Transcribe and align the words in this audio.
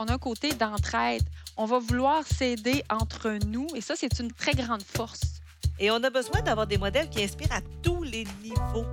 On 0.00 0.06
a 0.06 0.12
un 0.12 0.18
côté 0.18 0.52
d'entraide. 0.52 1.24
On 1.56 1.64
va 1.64 1.80
vouloir 1.80 2.24
s'aider 2.24 2.84
entre 2.88 3.36
nous 3.46 3.66
et 3.74 3.80
ça, 3.80 3.94
c'est 3.96 4.20
une 4.20 4.30
très 4.30 4.52
grande 4.52 4.82
force. 4.82 5.40
Et 5.80 5.90
on 5.90 5.96
a 6.04 6.10
besoin 6.10 6.40
d'avoir 6.42 6.68
des 6.68 6.78
modèles 6.78 7.10
qui 7.10 7.24
inspirent 7.24 7.52
à 7.52 7.60
tous 7.82 8.04
les 8.04 8.24
niveaux. 8.42 8.86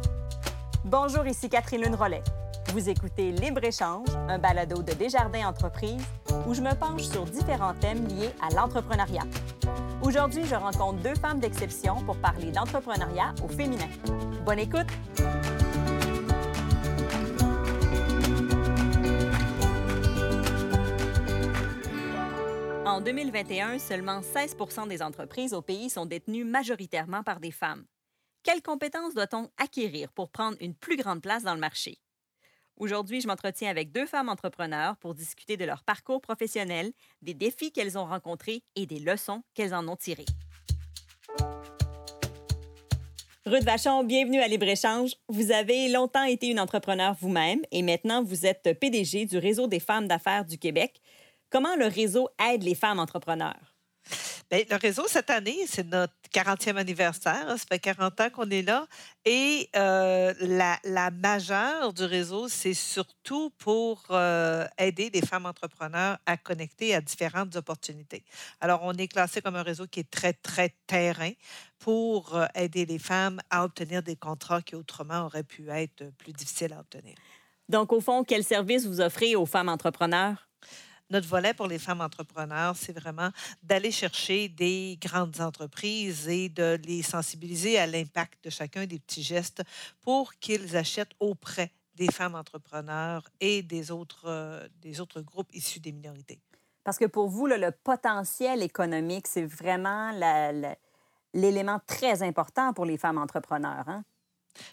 Bonjour, 0.84 1.28
ici 1.28 1.48
Catherine 1.48 1.84
Lune 1.84 1.94
Rollet. 1.94 2.24
Vous 2.74 2.90
écoutez 2.90 3.32
Libre-Échange, 3.32 4.08
un 4.28 4.40
balado 4.40 4.82
de 4.82 4.94
Desjardins 4.94 5.48
Entreprises 5.48 6.02
où 6.48 6.56
je 6.56 6.62
me 6.62 6.74
penche 6.74 7.04
sur 7.04 7.24
différents 7.26 7.76
thèmes 7.76 8.08
liés 8.08 8.32
à 8.42 8.54
l'entrepreneuriat. 8.56 9.26
Aujourd'hui, 10.02 10.44
je 10.46 10.56
rencontre 10.56 11.00
deux 11.04 11.16
femmes 11.16 11.40
d'exception 11.40 12.02
pour 12.04 12.18
parler 12.18 12.52
d'entrepreneuriat 12.52 13.36
au 13.44 13.48
féminin. 13.48 13.90
Bonne 14.44 14.60
écoute! 14.60 14.88
En 22.86 23.02
2021, 23.02 23.80
seulement 23.80 24.22
16 24.22 24.56
des 24.88 25.02
entreprises 25.02 25.56
au 25.56 25.64
pays 25.64 25.90
sont 25.90 26.06
détenues 26.06 26.44
majoritairement 26.44 27.24
par 27.24 27.40
des 27.40 27.50
femmes. 27.50 27.84
Quelles 28.44 28.62
compétences 28.62 29.16
doit-on 29.16 29.50
acquérir 29.58 30.12
pour 30.12 30.30
prendre 30.30 30.56
une 30.62 30.76
plus 30.76 30.96
grande 30.96 31.24
place 31.24 31.42
dans 31.42 31.56
le 31.56 31.60
marché? 31.60 31.98
Aujourd'hui, 32.78 33.22
je 33.22 33.28
m'entretiens 33.28 33.72
avec 33.72 33.92
deux 33.92 34.06
femmes 34.06 34.30
entrepreneurs 34.30 34.98
pour 34.98 35.16
discuter 35.16 35.58
de 35.58 35.66
leur 35.66 35.84
parcours 35.84 36.22
professionnel, 36.22 36.92
des 37.24 37.34
défis 37.34 37.72
qu'elles 37.72 37.98
ont 37.98 38.06
rencontrés 38.06 38.62
et 38.76 38.86
des 38.86 39.00
leçons 39.00 39.42
qu'elles 39.56 39.74
en 39.74 39.88
ont 39.88 39.96
tirées. 39.96 40.26
Ruth 43.48 43.64
Vachon, 43.64 44.04
bienvenue 44.04 44.42
à 44.42 44.48
Libre-Échange. 44.48 45.16
Vous 45.28 45.52
avez 45.52 45.90
longtemps 45.90 46.24
été 46.24 46.48
une 46.48 46.60
entrepreneur 46.60 47.16
vous-même 47.20 47.62
et 47.72 47.82
maintenant 47.82 48.24
vous 48.24 48.46
êtes 48.46 48.80
PDG 48.80 49.26
du 49.26 49.40
Réseau 49.40 49.68
des 49.68 49.80
femmes 49.80 50.08
d'affaires 50.08 50.46
du 50.46 50.60
Québec. 50.60 51.02
Comment 51.50 51.76
le 51.76 51.88
réseau 51.88 52.30
aide 52.40 52.64
les 52.64 52.76
femmes 52.76 53.00
entrepreneurs? 53.00 53.76
Bien, 54.52 54.62
le 54.70 54.76
réseau, 54.76 55.08
cette 55.08 55.32
année, 55.32 55.66
c'est 55.66 55.88
notre 55.88 56.14
40e 56.32 56.76
anniversaire. 56.76 57.48
Ça 57.48 57.66
fait 57.68 57.80
40 57.80 58.22
ans 58.22 58.30
qu'on 58.30 58.50
est 58.52 58.62
là. 58.62 58.86
Et 59.26 59.70
euh, 59.76 60.34
la, 60.40 60.78
la, 60.84 61.10
majeure 61.10 61.94
du 61.94 62.04
réseau, 62.04 62.48
c'est 62.48 62.76
surtout 62.76 63.50
pour 63.58 64.04
euh, 64.12 64.68
aider 64.78 65.10
les 65.12 65.22
femmes 65.22 65.48
entrepreneurs 65.48 66.20
à 66.28 66.38
connecter 66.38 66.94
à 66.94 67.02
différentes 67.02 67.56
opportunités. 67.56 68.24
Alors, 68.62 68.82
on 68.84 68.94
est 68.94 69.08
classé 69.08 69.42
comme 69.42 69.56
un 69.56 69.64
réseau 69.64 69.88
qui 69.88 70.02
est 70.02 70.12
très, 70.12 70.34
très 70.34 70.76
terrain 70.86 71.32
pour 71.80 72.36
euh, 72.36 72.46
aider 72.54 72.86
les 72.86 73.00
femmes 73.00 73.40
à 73.50 73.64
obtenir 73.64 74.04
des 74.04 74.16
contrats 74.16 74.62
qui 74.62 74.76
autrement 74.76 75.26
auraient 75.26 75.44
pu 75.44 75.70
être 75.70 76.12
plus 76.20 76.34
difficiles 76.34 76.74
à 76.74 76.82
obtenir. 76.82 77.16
Donc, 77.68 77.92
au 77.92 78.00
fond, 78.00 78.24
quel 78.24 78.44
service 78.44 78.86
vous 78.86 79.02
offrez 79.02 79.36
aux 79.36 79.48
femmes 79.48 79.70
entrepreneurs? 79.70 80.48
Notre 81.10 81.28
volet 81.28 81.54
pour 81.54 81.68
les 81.68 81.80
femmes 81.80 82.02
entrepreneurs, 82.02 82.76
c'est 82.76 82.98
vraiment 82.98 83.30
d'aller 83.64 83.92
chercher 83.92 84.50
des 84.50 84.98
grandes 85.02 85.40
entreprises 85.40 86.28
et 86.28 86.50
de 86.50 86.80
les 86.86 87.04
sensibiliser 87.04 87.78
à 87.78 87.88
l'impact 87.88 88.44
de 88.44 88.50
chacun 88.50 88.86
des 88.86 89.00
petits 89.00 89.24
gestes 89.24 89.64
pour 90.02 90.34
qu'ils 90.36 90.76
achètent 90.76 91.14
auprès 91.20 91.72
des 91.96 92.12
femmes 92.12 92.36
entrepreneurs 92.36 93.24
et 93.40 93.62
des 93.62 93.92
autres, 93.92 94.26
euh, 94.26 94.68
des 94.82 95.00
autres 95.00 95.22
groupes 95.22 95.54
issus 95.54 95.80
des 95.80 95.92
minorités. 95.92 96.40
Parce 96.84 96.98
que 96.98 97.06
pour 97.06 97.30
vous, 97.30 97.48
le 97.48 97.72
potentiel 97.72 98.62
économique, 98.62 99.28
c'est 99.28 99.46
vraiment 99.46 100.12
l'élément 101.34 101.80
très 101.88 102.22
important 102.22 102.74
pour 102.74 102.86
les 102.86 102.98
femmes 102.98 103.18
entrepreneurs. 103.18 103.88
Hein? 103.88 104.04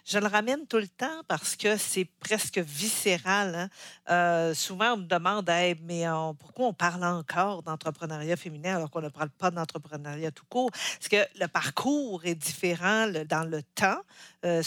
Je 0.05 0.19
le 0.19 0.27
ramène 0.27 0.65
tout 0.67 0.77
le 0.77 0.87
temps 0.87 1.23
parce 1.27 1.55
que 1.55 1.77
c'est 1.77 2.05
presque 2.19 2.59
viscéral. 2.59 3.55
Hein. 3.55 3.69
Euh, 4.09 4.53
souvent, 4.53 4.93
on 4.93 4.97
me 4.97 5.05
demande 5.05 5.49
mais 5.85 6.05
pourquoi 6.39 6.67
on 6.67 6.73
parle 6.73 7.03
encore 7.03 7.63
d'entrepreneuriat 7.63 8.35
féminin 8.35 8.75
alors 8.75 8.89
qu'on 8.89 9.01
ne 9.01 9.09
parle 9.09 9.29
pas 9.29 9.51
d'entrepreneuriat 9.51 10.31
tout 10.31 10.45
court? 10.49 10.71
Parce 10.71 11.09
que 11.09 11.39
le 11.39 11.47
parcours 11.47 12.25
est 12.25 12.35
différent 12.35 13.07
dans 13.29 13.49
le 13.49 13.61
temps. 13.63 14.01
Euh, 14.45 14.61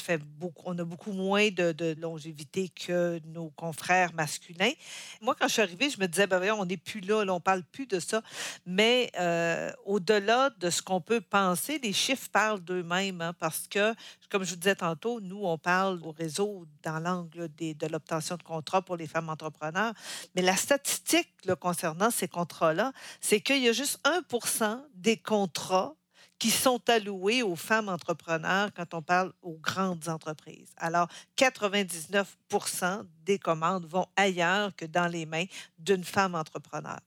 on 0.64 0.78
a 0.78 0.84
beaucoup 0.84 1.12
moins 1.12 1.50
de, 1.50 1.94
longévité 2.00 2.69
que 2.69 3.20
nos 3.26 3.50
confrères 3.50 4.14
masculins. 4.14 4.72
Moi, 5.20 5.34
quand 5.38 5.48
je 5.48 5.54
suis 5.54 5.62
arrivée, 5.62 5.91
je 5.91 6.00
me 6.00 6.06
disais 6.06 6.26
ben, 6.26 6.42
on 6.53 6.64
n'est 6.64 6.76
plus 6.76 7.00
là, 7.00 7.25
on 7.28 7.34
ne 7.34 7.38
parle 7.38 7.62
plus 7.62 7.86
de 7.86 8.00
ça. 8.00 8.22
Mais 8.65 9.10
euh, 9.19 9.70
au-delà 9.84 10.50
de 10.59 10.70
ce 10.70 10.82
qu'on 10.82 11.00
peut 11.00 11.20
penser, 11.20 11.78
les 11.82 11.92
chiffres 11.92 12.28
parlent 12.31 12.60
d'eux-mêmes 12.60 13.20
hein, 13.20 13.32
parce 13.38 13.66
que, 13.69 13.94
comme 14.31 14.44
je 14.44 14.50
vous 14.50 14.56
disais 14.56 14.76
tantôt, 14.76 15.20
nous, 15.20 15.44
on 15.44 15.59
parle 15.59 16.00
au 16.03 16.12
réseau 16.12 16.66
dans 16.82 16.98
l'angle 16.98 17.48
de 17.56 17.86
l'obtention 17.86 18.36
de 18.36 18.42
contrats 18.42 18.82
pour 18.82 18.97
les 18.97 19.06
femmes 19.06 19.28
entrepreneurs. 19.28 19.92
Mais 20.34 20.42
la 20.42 20.56
statistique 20.56 21.28
concernant 21.60 22.10
ces 22.10 22.28
contrats-là, 22.28 22.92
c'est 23.20 23.41
qu'il 23.41 23.62
y 23.62 23.69
a 23.69 23.72
juste 23.72 24.00
1% 24.04 24.81
des 24.94 25.16
contrats 25.16 25.94
qui 26.38 26.50
sont 26.50 26.80
alloués 26.88 27.42
aux 27.42 27.56
femmes 27.56 27.88
entrepreneurs 27.88 28.70
quand 28.74 28.94
on 28.94 29.02
parle 29.02 29.32
aux 29.42 29.58
grandes 29.58 30.08
entreprises. 30.08 30.72
Alors, 30.76 31.08
99% 31.38 33.04
des 33.24 33.38
commandes 33.38 33.86
vont 33.86 34.06
ailleurs 34.16 34.74
que 34.76 34.84
dans 34.84 35.06
les 35.06 35.26
mains 35.26 35.47
d'une 35.78 36.04
femme 36.04 36.34
entrepreneur. 36.34 36.98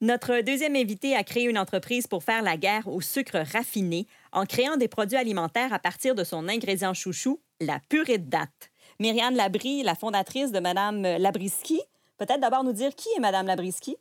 Notre 0.00 0.42
deuxième 0.42 0.76
invité 0.76 1.16
a 1.16 1.24
créé 1.24 1.44
une 1.44 1.58
entreprise 1.58 2.06
pour 2.06 2.22
faire 2.22 2.42
la 2.42 2.56
guerre 2.56 2.86
au 2.86 3.00
sucre 3.00 3.42
raffiné 3.52 4.06
en 4.30 4.46
créant 4.46 4.76
des 4.76 4.86
produits 4.86 5.16
alimentaires 5.16 5.72
à 5.72 5.80
partir 5.80 6.14
de 6.14 6.22
son 6.22 6.48
ingrédient 6.48 6.94
chouchou, 6.94 7.40
la 7.60 7.80
purée 7.88 8.18
de 8.18 8.30
date. 8.30 8.70
Myriane 9.00 9.34
Labrie, 9.34 9.82
la 9.82 9.96
fondatrice 9.96 10.52
de 10.52 10.60
Madame 10.60 11.02
Labriski. 11.02 11.80
Peut-être 12.16 12.40
d'abord 12.40 12.62
nous 12.62 12.72
dire 12.72 12.94
qui 12.94 13.08
est 13.16 13.20
Madame 13.20 13.46
Labriski? 13.46 13.96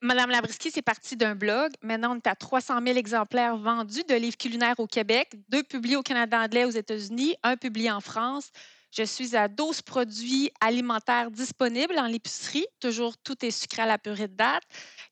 Madame 0.00 0.30
Labriski, 0.30 0.70
c'est 0.70 0.82
parti 0.82 1.16
d'un 1.16 1.34
blog. 1.34 1.72
Maintenant, 1.82 2.12
on 2.12 2.16
est 2.16 2.26
à 2.28 2.36
300 2.36 2.80
000 2.84 2.96
exemplaires 2.96 3.56
vendus 3.56 4.04
de 4.08 4.14
livres 4.14 4.36
culinaires 4.36 4.78
au 4.78 4.86
Québec, 4.86 5.32
deux 5.48 5.64
publiés 5.64 5.96
au 5.96 6.02
Canada 6.02 6.40
anglais 6.40 6.64
aux 6.64 6.70
États-Unis, 6.70 7.34
un 7.42 7.56
publié 7.56 7.90
en 7.90 8.00
France. 8.00 8.52
Je 8.90 9.02
suis 9.02 9.36
à 9.36 9.48
12 9.48 9.82
produits 9.82 10.50
alimentaires 10.60 11.30
disponibles 11.30 11.98
en 11.98 12.06
l'épicerie. 12.06 12.66
Toujours, 12.80 13.18
tout 13.18 13.44
est 13.44 13.50
sucré 13.50 13.82
à 13.82 13.86
la 13.86 13.98
purée 13.98 14.28
de 14.28 14.34
date. 14.34 14.62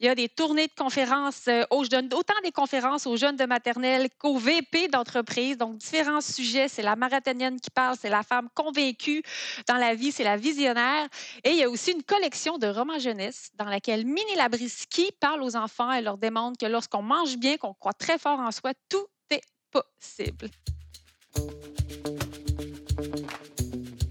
Il 0.00 0.06
y 0.06 0.08
a 0.08 0.14
des 0.14 0.28
tournées 0.28 0.66
de 0.66 0.72
conférences. 0.74 1.46
Euh, 1.48 1.64
je 1.70 1.88
donne 1.88 2.12
autant 2.14 2.34
des 2.42 2.52
conférences 2.52 3.06
aux 3.06 3.16
jeunes 3.16 3.36
de 3.36 3.44
maternelle 3.44 4.08
qu'aux 4.18 4.38
VP 4.38 4.88
d'entreprise. 4.88 5.58
Donc, 5.58 5.76
différents 5.76 6.22
sujets. 6.22 6.68
C'est 6.68 6.82
la 6.82 6.96
marathonienne 6.96 7.60
qui 7.60 7.70
parle, 7.70 7.96
c'est 8.00 8.08
la 8.08 8.22
femme 8.22 8.48
convaincue 8.54 9.22
dans 9.68 9.76
la 9.76 9.94
vie, 9.94 10.10
c'est 10.10 10.24
la 10.24 10.36
visionnaire. 10.36 11.06
Et 11.44 11.50
il 11.50 11.56
y 11.56 11.62
a 11.62 11.70
aussi 11.70 11.92
une 11.92 12.02
collection 12.02 12.58
de 12.58 12.66
romans 12.66 12.98
jeunesse 12.98 13.50
dans 13.54 13.66
laquelle 13.66 14.06
Minnie 14.06 14.36
Labriski 14.36 15.10
parle 15.20 15.42
aux 15.42 15.54
enfants 15.54 15.92
et 15.92 16.00
leur 16.00 16.16
démontre 16.16 16.58
que 16.58 16.66
lorsqu'on 16.66 17.02
mange 17.02 17.36
bien, 17.36 17.56
qu'on 17.56 17.74
croit 17.74 17.92
très 17.92 18.18
fort 18.18 18.40
en 18.40 18.50
soi, 18.50 18.72
tout 18.88 19.06
est 19.30 19.42
possible. 19.70 20.48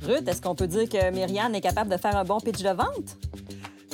Est-ce 0.07 0.41
qu'on 0.41 0.55
peut 0.55 0.67
dire 0.67 0.88
que 0.88 1.09
Myriane 1.11 1.55
est 1.55 1.61
capable 1.61 1.89
de 1.89 1.97
faire 1.97 2.16
un 2.16 2.23
bon 2.23 2.39
pitch 2.39 2.61
de 2.61 2.69
vente? 2.69 3.17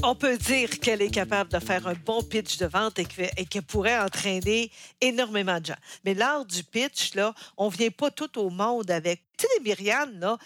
on 0.03 0.16
peut 0.16 0.38
dire 0.38 0.79
qu'elle 0.79 1.01
est 1.01 1.11
capable 1.11 1.51
de 1.51 1.59
faire 1.59 1.88
un 1.88 1.94
bon 1.94 2.23
pitch 2.23 2.57
de 2.57 2.66
vente 2.66 2.97
et 2.99 3.05
qu'elle 3.05 3.61
pourrait 3.61 3.99
entraîner 3.99 4.72
énormément 4.99 5.59
de 5.59 5.67
gens. 5.67 5.75
Mais 6.05 6.13
l'art 6.13 6.45
du 6.45 6.63
pitch, 6.63 7.13
là, 7.16 7.33
on 7.57 7.69
vient 7.69 7.89
pas 7.89 8.09
tout 8.09 8.39
au 8.39 8.49
monde 8.49 8.89
avec. 8.89 9.22
Tu 9.38 9.45
sais, 9.45 9.53
les 9.57 9.63
Myriane, 9.63 10.19
là, 10.19 10.38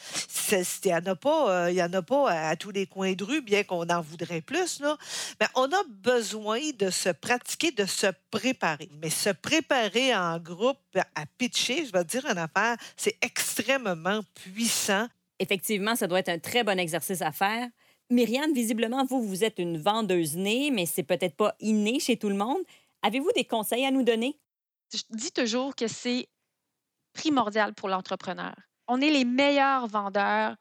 il 0.52 0.64
n'y 0.86 0.94
en, 0.94 1.06
a 1.06 1.16
pas, 1.16 1.72
y 1.72 1.84
en 1.84 1.94
a 1.94 2.02
pas 2.02 2.32
à, 2.32 2.56
tous 2.56 2.72
les 2.72 2.86
coins 2.86 3.14
de 3.14 3.24
rue, 3.24 3.42
bien 3.42 3.64
qu'on 3.64 3.88
en 3.88 4.02
voudrait 4.02 4.42
plus, 4.42 4.80
là. 4.80 4.98
Mais 5.40 5.48
on 5.56 5.66
a 5.66 5.84
besoin 5.90 6.60
de 6.78 6.90
se 6.90 7.10
pratiquer, 7.10 7.72
de 7.72 7.86
se 7.86 8.08
préparer. 8.32 8.90
Mais 9.02 9.10
se 9.10 9.30
préparer 9.30 10.16
en 10.16 10.38
groupe 10.40 10.80
à 10.96 11.26
pitcher, 11.38 11.86
je 11.86 11.92
vais 11.92 12.06
dire 12.06 12.26
une 12.26 12.38
affaire, 12.38 12.78
c'est 12.96 13.18
extrêmement 13.22 14.22
puissant 14.34 15.08
Effectivement, 15.40 15.96
ça 15.96 16.08
doit 16.08 16.20
être 16.20 16.30
un 16.30 16.40
très 16.40 16.64
bon 16.64 16.80
exercice 16.80 17.22
à 17.22 17.32
faire. 17.32 17.68
Myriane, 18.10 18.54
visiblement, 18.54 19.04
vous, 19.06 19.22
vous 19.22 19.44
êtes 19.44 19.60
une 19.60 19.78
vendeuse 19.78 20.36
née, 20.36 20.72
mais 20.72 20.86
c'est 20.86 21.04
peut-être 21.04 21.36
pas 21.36 21.56
inné 21.60 22.00
chez 22.00 22.18
tout 22.18 22.30
le 22.30 22.36
monde. 22.36 22.62
Avez-vous 23.02 23.32
des 23.36 23.46
conseils 23.46 23.86
à 23.86 23.92
nous 23.92 24.04
donner? 24.04 24.40
Je 24.94 25.02
dis 25.10 25.32
toujours 25.32 25.76
que 25.76 25.88
c'est 25.88 26.28
primordial 27.14 27.74
pour 27.74 27.90
l'entrepreneur. 27.90 28.56
On 28.88 29.02
est 29.02 29.10
les 29.10 29.26
meilleurs 29.26 29.88
vendeurs 29.88 30.56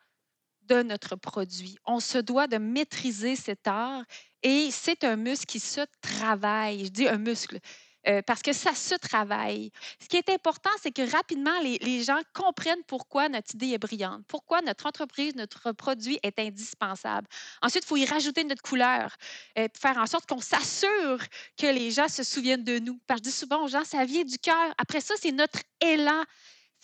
de 0.63 0.83
notre 0.83 1.17
produit. 1.17 1.77
On 1.85 2.01
se 2.01 2.19
doit 2.19 2.47
de 2.47 2.57
maîtriser 2.57 3.37
cet 3.37 3.69
art 3.69 4.03
et 4.43 4.71
c'est 4.71 5.05
un 5.05 5.17
muscle 5.17 5.47
qui 5.47 5.61
se 5.61 5.83
travaille. 6.01 6.87
Je 6.87 6.91
dis 6.91 7.09
un 7.09 7.19
muscle. 7.19 7.59
Euh, 8.07 8.21
parce 8.23 8.43
que 8.43 8.53
ça 8.53 8.75
se 8.75 8.95
travaille. 8.95 9.71
Ce 10.01 10.09
qui 10.09 10.17
est 10.17 10.29
important, 10.29 10.71
c'est 10.83 10.93
que 10.93 11.11
rapidement, 11.11 11.59
les, 11.61 12.03
gens 12.03 12.21
comprennent 12.35 12.83
pourquoi 12.87 13.31
notre 13.31 13.55
idée 13.55 13.69
est 13.69 13.79
brillante, 13.79 14.23
pourquoi 14.29 14.61
notre 14.61 14.87
entreprise, 14.87 15.35
notre 15.37 15.73
produit 15.73 16.19
est 16.23 16.39
indispensable. 16.39 17.27
Ensuite, 17.63 17.85
il 17.85 17.87
faut 17.87 17.97
y 17.97 18.05
rajouter 18.05 18.45
notre 18.45 18.63
couleur, 18.63 19.17
euh, 19.59 19.69
faire 19.81 19.97
en 19.97 20.07
sorte 20.07 20.27
qu'on 20.27 20.41
s'assure 20.41 21.19
que 21.57 21.67
les 21.67 21.91
gens 21.91 22.09
se 22.09 22.23
souviennent 22.23 22.65
de 22.65 22.79
nous. 22.79 22.99
Parce 23.07 23.21
que 23.21 23.27
je 23.27 23.31
dis 23.31 23.37
souvent 23.37 23.65
aux 23.65 23.69
gens, 23.69 23.85
ça 23.85 24.05
vient 24.05 24.25
du 24.25 24.39
cœur. 24.39 24.75
Après 24.77 25.01
ça, 25.01 25.15
c'est 25.19 25.33
notre 25.33 25.61
élan. 25.81 26.25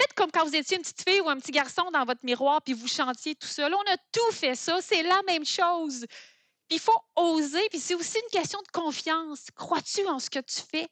Faites 0.00 0.14
comme 0.14 0.30
quand 0.30 0.46
vous 0.46 0.56
étiez 0.56 0.78
une 0.78 0.82
petite 0.82 1.06
fille 1.06 1.20
ou 1.20 1.28
un 1.28 1.36
petit 1.36 1.52
garçon 1.52 1.90
dans 1.92 2.06
votre 2.06 2.24
miroir 2.24 2.62
puis 2.62 2.72
vous 2.72 2.88
chantiez 2.88 3.34
tout 3.34 3.46
seul. 3.46 3.74
On 3.74 3.92
a 3.92 3.96
tout 4.10 4.32
fait 4.32 4.54
ça. 4.54 4.80
C'est 4.80 5.02
la 5.02 5.20
même 5.26 5.44
chose. 5.44 6.06
Puis 6.68 6.78
il 6.78 6.80
faut 6.80 6.98
oser, 7.16 7.68
puis 7.68 7.80
c'est 7.80 7.94
aussi 7.94 8.16
une 8.16 8.30
question 8.30 8.60
de 8.62 8.68
confiance. 8.68 9.48
Crois-tu 9.54 10.06
en 10.06 10.18
ce 10.18 10.30
que 10.30 10.38
tu 10.38 10.60
fais? 10.70 10.88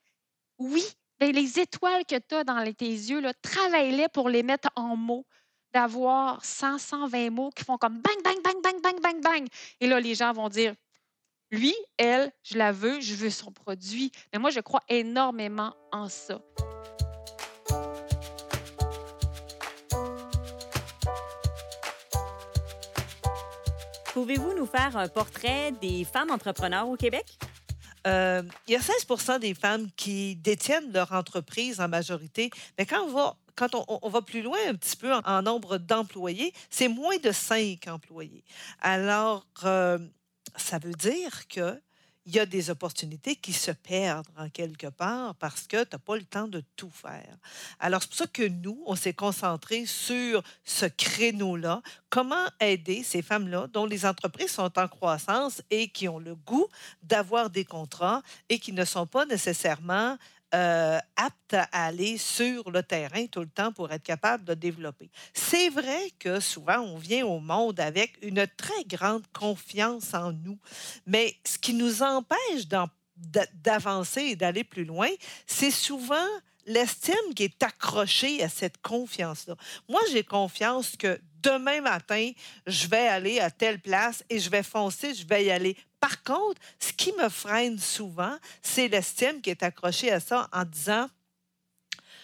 Oui, 0.58 0.84
bien, 1.20 1.31
les 1.31 1.60
étoiles 1.60 2.05
que 2.05 2.19
tu 2.19 2.34
as 2.34 2.43
dans 2.43 2.64
tes 2.72 2.90
yeux, 2.90 3.22
travaille-les 3.43 4.08
pour 4.08 4.28
les 4.28 4.43
mettre 4.43 4.69
en 4.75 4.96
mots 4.96 5.25
d'avoir 5.72 6.44
100, 6.44 6.78
120 6.78 7.31
mots 7.31 7.50
qui 7.50 7.62
font 7.62 7.78
comme 7.78 8.00
bang, 8.00 8.22
bang, 8.25 8.43
bang, 8.43 8.60
bang, 8.62 8.82
bang, 8.82 9.00
bang, 9.00 9.20
bang. 9.22 9.46
Et 9.81 9.87
là, 9.87 10.00
les 10.00 10.16
gens 10.16 10.32
vont 10.32 10.49
dire, 10.49 10.75
lui, 11.52 11.75
elle, 11.96 12.32
je 12.43 12.58
la 12.58 12.72
veux, 12.72 13.00
je 13.00 13.14
veux 13.14 13.31
son 13.31 13.52
produit. 13.52 14.10
Mais 14.32 14.40
moi, 14.40 14.50
je 14.50 14.58
crois 14.58 14.82
énormément 14.88 15.75
en 15.93 16.08
ça. 16.08 16.40
Pouvez-vous 24.12 24.54
nous 24.54 24.66
faire 24.66 24.96
un 24.96 25.06
portrait 25.06 25.70
des 25.81 26.02
femmes 26.04 26.32
entrepreneurs 26.32 26.88
au 26.88 26.96
Québec? 26.96 27.38
Euh, 28.08 28.43
il 28.66 28.72
y 28.72 28.76
a 28.76 28.81
16% 28.81 29.40
des 29.40 29.55
femmes 29.55 29.88
qui 29.96 30.37
détiennent 30.37 30.93
leur 30.93 31.12
entreprise 31.12 31.81
en 31.81 31.88
majorité, 31.88 32.50
mais 32.78 32.87
quand 32.87 33.75
on 33.88 34.08
va 34.08 34.22
plus 34.22 34.43
loin 34.43 34.58
un 34.69 34.75
petit 34.75 34.96
peu 34.96 35.12
en, 35.12 35.43
nombre 35.43 35.76
d'employés, 35.78 36.52
c'est 36.70 36.88
moins 36.88 37.19
de 37.19 37.32
5 37.32 37.87
employés. 37.88 38.44
Alors, 38.81 39.46
euh, 39.64 39.99
ça 40.56 40.78
veut 40.78 40.94
dire 40.94 41.46
que 41.49 41.78
il 42.28 42.36
y 42.36 42.40
a 42.40 42.44
des 42.44 42.69
opportunités 42.69 43.36
qui 43.36 43.54
se 43.54 43.70
perdent 43.70 44.28
en 44.36 44.50
quelque 44.50 44.88
part 44.88 45.34
parce 45.36 45.66
que 45.66 45.82
tu 45.82 45.88
n'as 45.92 45.98
pas 45.98 46.14
le 46.14 46.25
temps 46.25 46.46
de 46.46 46.62
tout 46.76 46.90
faire. 46.90 47.38
Alors, 47.80 48.02
c'est 48.02 48.08
pour 48.08 48.19
ça 48.19 48.26
que 48.26 48.46
nous, 48.46 48.82
on 48.84 48.96
s'est 48.96 49.14
concentré 49.14 49.86
sur 49.86 50.42
ce 50.62 50.84
créneau-là. 50.84 51.80
Comment 52.10 52.44
aider 52.60 53.02
ces 53.02 53.22
femmes-là 53.22 53.69
dont 53.72 53.86
les 53.86 54.04
entreprises 54.04 54.50
sont 54.50 54.78
en 54.78 54.88
croissance 54.88 55.62
et 55.70 55.88
qui 55.88 56.06
ont 56.06 56.19
le 56.19 56.34
goût 56.34 56.69
d'avoir 57.02 57.48
des 57.48 57.64
contrats 57.64 58.22
et 58.50 58.58
qui 58.58 58.75
ne 58.75 58.84
sont 58.84 59.06
pas 59.06 59.25
nécessairement 59.25 60.19
euh, 60.54 60.98
apte 61.16 61.54
à 61.54 61.86
aller 61.86 62.16
sur 62.16 62.70
le 62.70 62.82
terrain 62.82 63.26
tout 63.26 63.40
le 63.40 63.48
temps 63.48 63.72
pour 63.72 63.92
être 63.92 64.02
capable 64.02 64.44
de 64.44 64.54
développer. 64.54 65.10
C'est 65.34 65.68
vrai 65.68 66.10
que 66.18 66.40
souvent, 66.40 66.78
on 66.78 66.96
vient 66.96 67.26
au 67.26 67.38
monde 67.38 67.78
avec 67.80 68.16
une 68.22 68.46
très 68.56 68.84
grande 68.84 69.24
confiance 69.32 70.14
en 70.14 70.32
nous, 70.32 70.58
mais 71.06 71.36
ce 71.44 71.58
qui 71.58 71.74
nous 71.74 72.02
empêche 72.02 72.66
d'avancer 73.16 74.22
et 74.22 74.36
d'aller 74.36 74.64
plus 74.64 74.84
loin, 74.84 75.10
c'est 75.46 75.70
souvent 75.70 76.26
l'estime 76.68 77.34
qui 77.34 77.44
est 77.44 77.62
accrochée 77.62 78.42
à 78.42 78.48
cette 78.48 78.80
confiance-là. 78.80 79.56
Moi, 79.88 80.00
j'ai 80.12 80.22
confiance 80.22 80.96
que 80.96 81.20
demain 81.43 81.81
matin, 81.81 82.31
je 82.67 82.87
vais 82.87 83.08
aller 83.08 83.40
à 83.40 83.50
telle 83.50 83.81
place 83.81 84.25
et 84.29 84.38
je 84.38 84.50
vais 84.50 84.62
foncer, 84.62 85.14
je 85.14 85.26
vais 85.26 85.44
y 85.44 85.50
aller. 85.50 85.76
Par 86.00 86.23
contre, 86.23 86.61
ce 86.79 86.93
qui 86.93 87.12
me 87.12 87.29
freine 87.29 87.79
souvent, 87.79 88.37
c'est 88.62 88.88
l'estime 88.88 89.40
qui 89.40 89.50
est 89.50 89.62
accrochée 89.62 90.12
à 90.12 90.20
ça 90.20 90.49
en 90.52 90.64
disant 90.64 91.08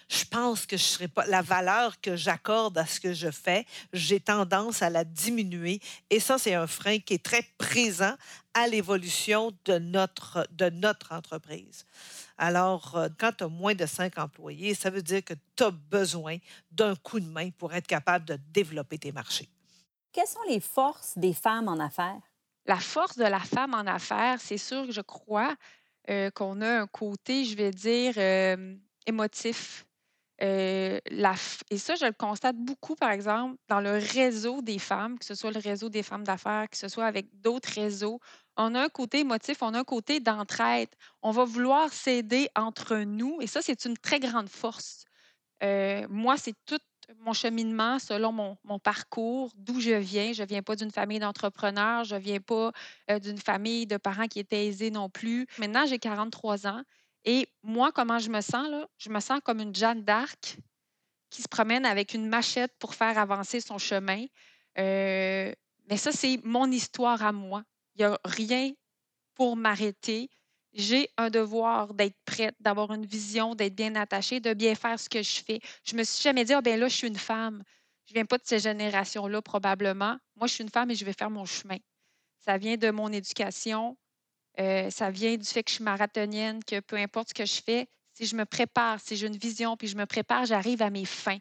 je 0.08 0.24
pense 0.24 0.66
que 0.66 0.76
je 0.76 0.82
serai 0.82 1.08
pas 1.08 1.26
la 1.26 1.42
valeur 1.42 2.00
que 2.00 2.14
j'accorde 2.14 2.76
à 2.78 2.86
ce 2.86 3.00
que 3.00 3.14
je 3.14 3.30
fais, 3.30 3.64
j'ai 3.92 4.20
tendance 4.20 4.82
à 4.82 4.90
la 4.90 5.02
diminuer 5.02 5.80
et 6.10 6.20
ça 6.20 6.38
c'est 6.38 6.54
un 6.54 6.66
frein 6.66 6.98
qui 6.98 7.14
est 7.14 7.24
très 7.24 7.42
présent 7.58 8.14
à 8.52 8.68
l'évolution 8.68 9.52
de 9.64 9.78
notre 9.78 10.46
de 10.52 10.68
notre 10.70 11.12
entreprise. 11.12 11.86
Alors 12.36 12.96
euh, 12.96 13.08
quand 13.18 13.32
tu 13.38 13.44
as 13.44 13.48
moins 13.48 13.74
de 13.74 13.86
cinq 13.86 14.18
employés, 14.18 14.74
ça 14.74 14.90
veut 14.90 15.02
dire 15.02 15.24
que 15.24 15.34
tu 15.56 15.62
as 15.64 15.70
besoin 15.70 16.38
d'un 16.70 16.96
coup 16.96 17.20
de 17.20 17.26
main 17.26 17.50
pour 17.50 17.74
être 17.74 17.86
capable 17.86 18.24
de 18.24 18.38
développer 18.52 18.98
tes 18.98 19.12
marchés. 19.12 19.48
Quelles 20.12 20.26
sont 20.28 20.42
les 20.48 20.60
forces 20.60 21.18
des 21.18 21.32
femmes 21.34 21.68
en 21.68 21.78
affaires? 21.78 22.20
La 22.66 22.76
force 22.76 23.16
de 23.16 23.24
la 23.24 23.40
femme 23.40 23.74
en 23.74 23.86
affaires, 23.86 24.40
c'est 24.40 24.58
sûr, 24.58 24.90
je 24.90 25.00
crois, 25.00 25.54
euh, 26.08 26.30
qu'on 26.30 26.60
a 26.60 26.80
un 26.80 26.86
côté, 26.86 27.44
je 27.44 27.56
vais 27.56 27.70
dire, 27.70 28.14
euh, 28.16 28.76
émotif. 29.06 29.86
Euh, 30.42 31.00
et 31.70 31.78
ça, 31.78 31.94
je 31.96 32.06
le 32.06 32.12
constate 32.12 32.56
beaucoup, 32.56 32.96
par 32.96 33.10
exemple, 33.10 33.56
dans 33.68 33.80
le 33.80 33.92
réseau 33.92 34.62
des 34.62 34.78
femmes, 34.78 35.18
que 35.18 35.24
ce 35.24 35.34
soit 35.34 35.50
le 35.52 35.60
réseau 35.60 35.88
des 35.88 36.02
femmes 36.02 36.24
d'affaires, 36.24 36.68
que 36.70 36.76
ce 36.76 36.88
soit 36.88 37.06
avec 37.06 37.40
d'autres 37.40 37.72
réseaux. 37.72 38.20
On 38.56 38.74
a 38.74 38.84
un 38.84 38.88
côté 38.88 39.20
émotif, 39.20 39.62
on 39.62 39.74
a 39.74 39.80
un 39.80 39.84
côté 39.84 40.20
d'entraide. 40.20 40.88
On 41.22 41.30
va 41.30 41.44
vouloir 41.44 41.92
s'aider 41.92 42.48
entre 42.54 42.96
nous, 42.98 43.38
et 43.40 43.46
ça, 43.46 43.62
c'est 43.62 43.84
une 43.84 43.96
très 43.96 44.20
grande 44.20 44.48
force. 44.48 45.04
moi, 46.08 46.36
c'est 46.36 46.54
tout 46.66 46.78
mon 47.20 47.32
cheminement 47.32 47.98
selon 47.98 48.32
mon, 48.32 48.78
parcours, 48.78 49.52
d'où 49.56 49.80
je 49.80 49.94
viens. 49.94 50.32
Je 50.32 50.42
ne 50.42 50.48
viens 50.48 50.62
pas 50.62 50.76
d'une 50.76 50.90
famille 50.90 51.18
d'entrepreneurs, 51.18 52.04
je 52.04 52.14
ne 52.14 52.20
viens 52.20 52.40
pas 52.40 52.72
euh, 53.10 53.18
d'une 53.18 53.38
famille 53.38 53.86
de 53.86 53.96
parents 53.96 54.26
qui 54.26 54.40
étaient 54.40 54.66
aisés 54.66 54.90
non 54.90 55.08
plus. 55.08 55.46
Maintenant, 55.58 55.86
j'ai 55.86 55.98
43 55.98 56.66
ans 56.66 56.82
et 57.24 57.48
moi, 57.62 57.92
comment 57.92 58.18
je 58.18 58.30
me 58.30 58.40
sens? 58.40 58.68
Là? 58.68 58.86
Je 58.98 59.10
me 59.10 59.20
sens 59.20 59.40
comme 59.42 59.60
une 59.60 59.74
Jeanne 59.74 60.04
d'Arc 60.04 60.58
qui 61.30 61.42
se 61.42 61.48
promène 61.48 61.86
avec 61.86 62.14
une 62.14 62.28
machette 62.28 62.72
pour 62.78 62.94
faire 62.94 63.18
avancer 63.18 63.60
son 63.60 63.78
chemin. 63.78 64.26
Euh, 64.78 65.52
mais 65.88 65.96
ça, 65.96 66.12
c'est 66.12 66.40
mon 66.44 66.70
histoire 66.70 67.22
à 67.24 67.32
moi. 67.32 67.64
Il 67.94 67.98
n'y 68.00 68.04
a 68.04 68.18
rien 68.24 68.72
pour 69.34 69.56
m'arrêter 69.56 70.30
j'ai 70.74 71.08
un 71.16 71.30
devoir 71.30 71.94
d'être 71.94 72.16
prête, 72.24 72.56
d'avoir 72.60 72.92
une 72.92 73.06
vision, 73.06 73.54
d'être 73.54 73.74
bien 73.74 73.94
attachée, 73.94 74.40
de 74.40 74.54
bien 74.54 74.74
faire 74.74 74.98
ce 74.98 75.08
que 75.08 75.22
je 75.22 75.40
fais. 75.40 75.60
Je 75.84 75.96
me 75.96 76.02
suis 76.02 76.22
jamais 76.22 76.44
dit, 76.44 76.52
ah 76.52 76.60
ben 76.60 76.78
là, 76.78 76.88
je 76.88 76.96
suis 76.96 77.06
une 77.06 77.16
femme. 77.16 77.62
Je 78.06 78.12
viens 78.12 78.24
pas 78.24 78.38
de 78.38 78.42
ces 78.44 78.58
générations-là, 78.58 79.40
probablement. 79.40 80.18
Moi, 80.36 80.46
je 80.46 80.54
suis 80.54 80.64
une 80.64 80.70
femme 80.70 80.90
et 80.90 80.94
je 80.94 81.04
vais 81.04 81.12
faire 81.12 81.30
mon 81.30 81.44
chemin. 81.44 81.78
Ça 82.40 82.58
vient 82.58 82.76
de 82.76 82.90
mon 82.90 83.10
éducation. 83.12 83.96
Euh, 84.58 84.90
ça 84.90 85.10
vient 85.10 85.36
du 85.36 85.46
fait 85.46 85.62
que 85.62 85.70
je 85.70 85.76
suis 85.76 85.84
marathonienne, 85.84 86.62
que 86.64 86.80
peu 86.80 86.96
importe 86.96 87.30
ce 87.30 87.34
que 87.34 87.46
je 87.46 87.62
fais, 87.62 87.86
si 88.12 88.26
je 88.26 88.36
me 88.36 88.44
prépare, 88.44 89.00
si 89.00 89.16
j'ai 89.16 89.26
une 89.26 89.36
vision, 89.36 89.76
puis 89.76 89.88
je 89.88 89.96
me 89.96 90.06
prépare, 90.06 90.44
j'arrive 90.44 90.82
à 90.82 90.90
mes 90.90 91.04
fins. 91.04 91.38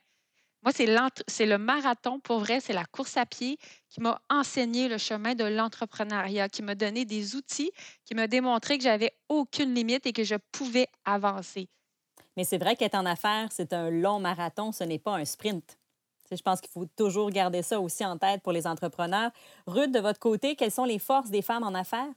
Moi, 0.64 0.72
c'est 0.72 1.46
le 1.46 1.58
marathon, 1.58 2.20
pour 2.20 2.40
vrai, 2.40 2.60
c'est 2.62 2.74
la 2.74 2.86
course 2.86 3.18
à 3.18 3.26
pied 3.26 3.58
qui 3.90 4.00
m'a 4.02 4.22
enseigné 4.30 4.88
le 4.88 4.98
chemin 4.98 5.36
de 5.36 5.44
l'entrepreneuriat, 5.44 6.48
qui 6.50 6.62
m'a 6.64 6.76
donné 6.76 7.06
des 7.06 7.36
outils, 7.36 7.72
qui 8.06 8.16
m'a 8.16 8.28
démontré 8.28 8.78
que 8.78 8.84
j'avais 8.84 9.12
aucune 9.30 9.74
limite 9.76 10.06
et 10.06 10.14
que 10.14 10.24
je 10.24 10.36
pouvais 10.52 10.88
avancer. 11.06 11.70
Mais 12.38 12.44
c'est 12.44 12.58
vrai 12.58 12.76
qu'être 12.76 12.96
en 12.96 13.06
affaires, 13.06 13.52
c'est 13.52 13.74
un 13.74 13.90
long 13.90 14.20
marathon, 14.20 14.72
ce 14.72 14.84
n'est 14.84 15.00
pas 15.00 15.16
un 15.18 15.26
sprint. 15.26 15.78
Je 16.32 16.42
pense 16.42 16.62
qu'il 16.62 16.72
faut 16.72 16.86
toujours 16.96 17.30
garder 17.30 17.62
ça 17.62 17.80
aussi 17.80 18.04
en 18.06 18.18
tête 18.18 18.42
pour 18.42 18.54
les 18.54 18.66
entrepreneurs. 18.66 19.32
Ruth, 19.68 19.92
de 19.92 20.00
votre 20.00 20.20
côté, 20.20 20.56
quelles 20.56 20.72
sont 20.72 20.86
les 20.86 20.98
forces 21.00 21.30
des 21.30 21.44
femmes 21.44 21.64
en 21.64 21.76
affaires? 21.76 22.10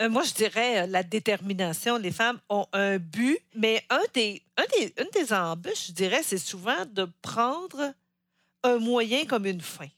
Euh, 0.00 0.08
moi, 0.08 0.22
je 0.22 0.32
dirais 0.32 0.82
euh, 0.82 0.86
la 0.86 1.02
détermination. 1.02 1.98
Les 1.98 2.10
femmes 2.10 2.40
ont 2.48 2.66
un 2.72 2.98
but, 2.98 3.38
mais 3.54 3.84
un 3.90 4.02
des, 4.14 4.42
un 4.56 4.64
des, 4.78 4.94
une 4.98 5.10
des 5.12 5.32
embûches, 5.32 5.88
je 5.88 5.92
dirais, 5.92 6.22
c'est 6.22 6.38
souvent 6.38 6.86
de 6.86 7.06
prendre 7.20 7.92
un 8.62 8.78
moyen 8.78 9.26
comme 9.26 9.46
une 9.46 9.60
fin. 9.60 9.88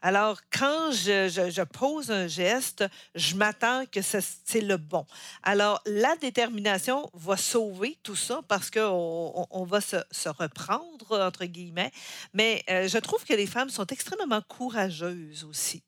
Alors, 0.00 0.38
quand 0.52 0.92
je, 0.92 1.28
je, 1.28 1.62
pose 1.62 2.12
un 2.12 2.28
geste, 2.28 2.84
je 3.16 3.34
m'attends 3.34 3.84
que 3.86 4.00
c'est 4.00 4.60
le 4.60 4.76
bon. 4.76 5.04
Alors, 5.42 5.82
la 5.86 6.14
détermination 6.16 7.10
va 7.14 7.36
sauver 7.36 7.98
tout 8.04 8.14
ça 8.14 8.40
parce 8.46 8.70
qu'on 8.70 9.46
on, 9.50 9.64
va 9.64 9.80
se, 9.80 9.96
se, 10.12 10.28
reprendre, 10.28 11.20
entre 11.20 11.46
guillemets. 11.46 11.90
Mais 12.32 12.62
euh, 12.70 12.86
je 12.86 12.98
trouve 12.98 13.24
que 13.24 13.34
les 13.34 13.48
femmes 13.48 13.70
sont 13.70 13.86
extrêmement 13.86 14.40
courageuses 14.42 15.42
aussi. 15.42 15.82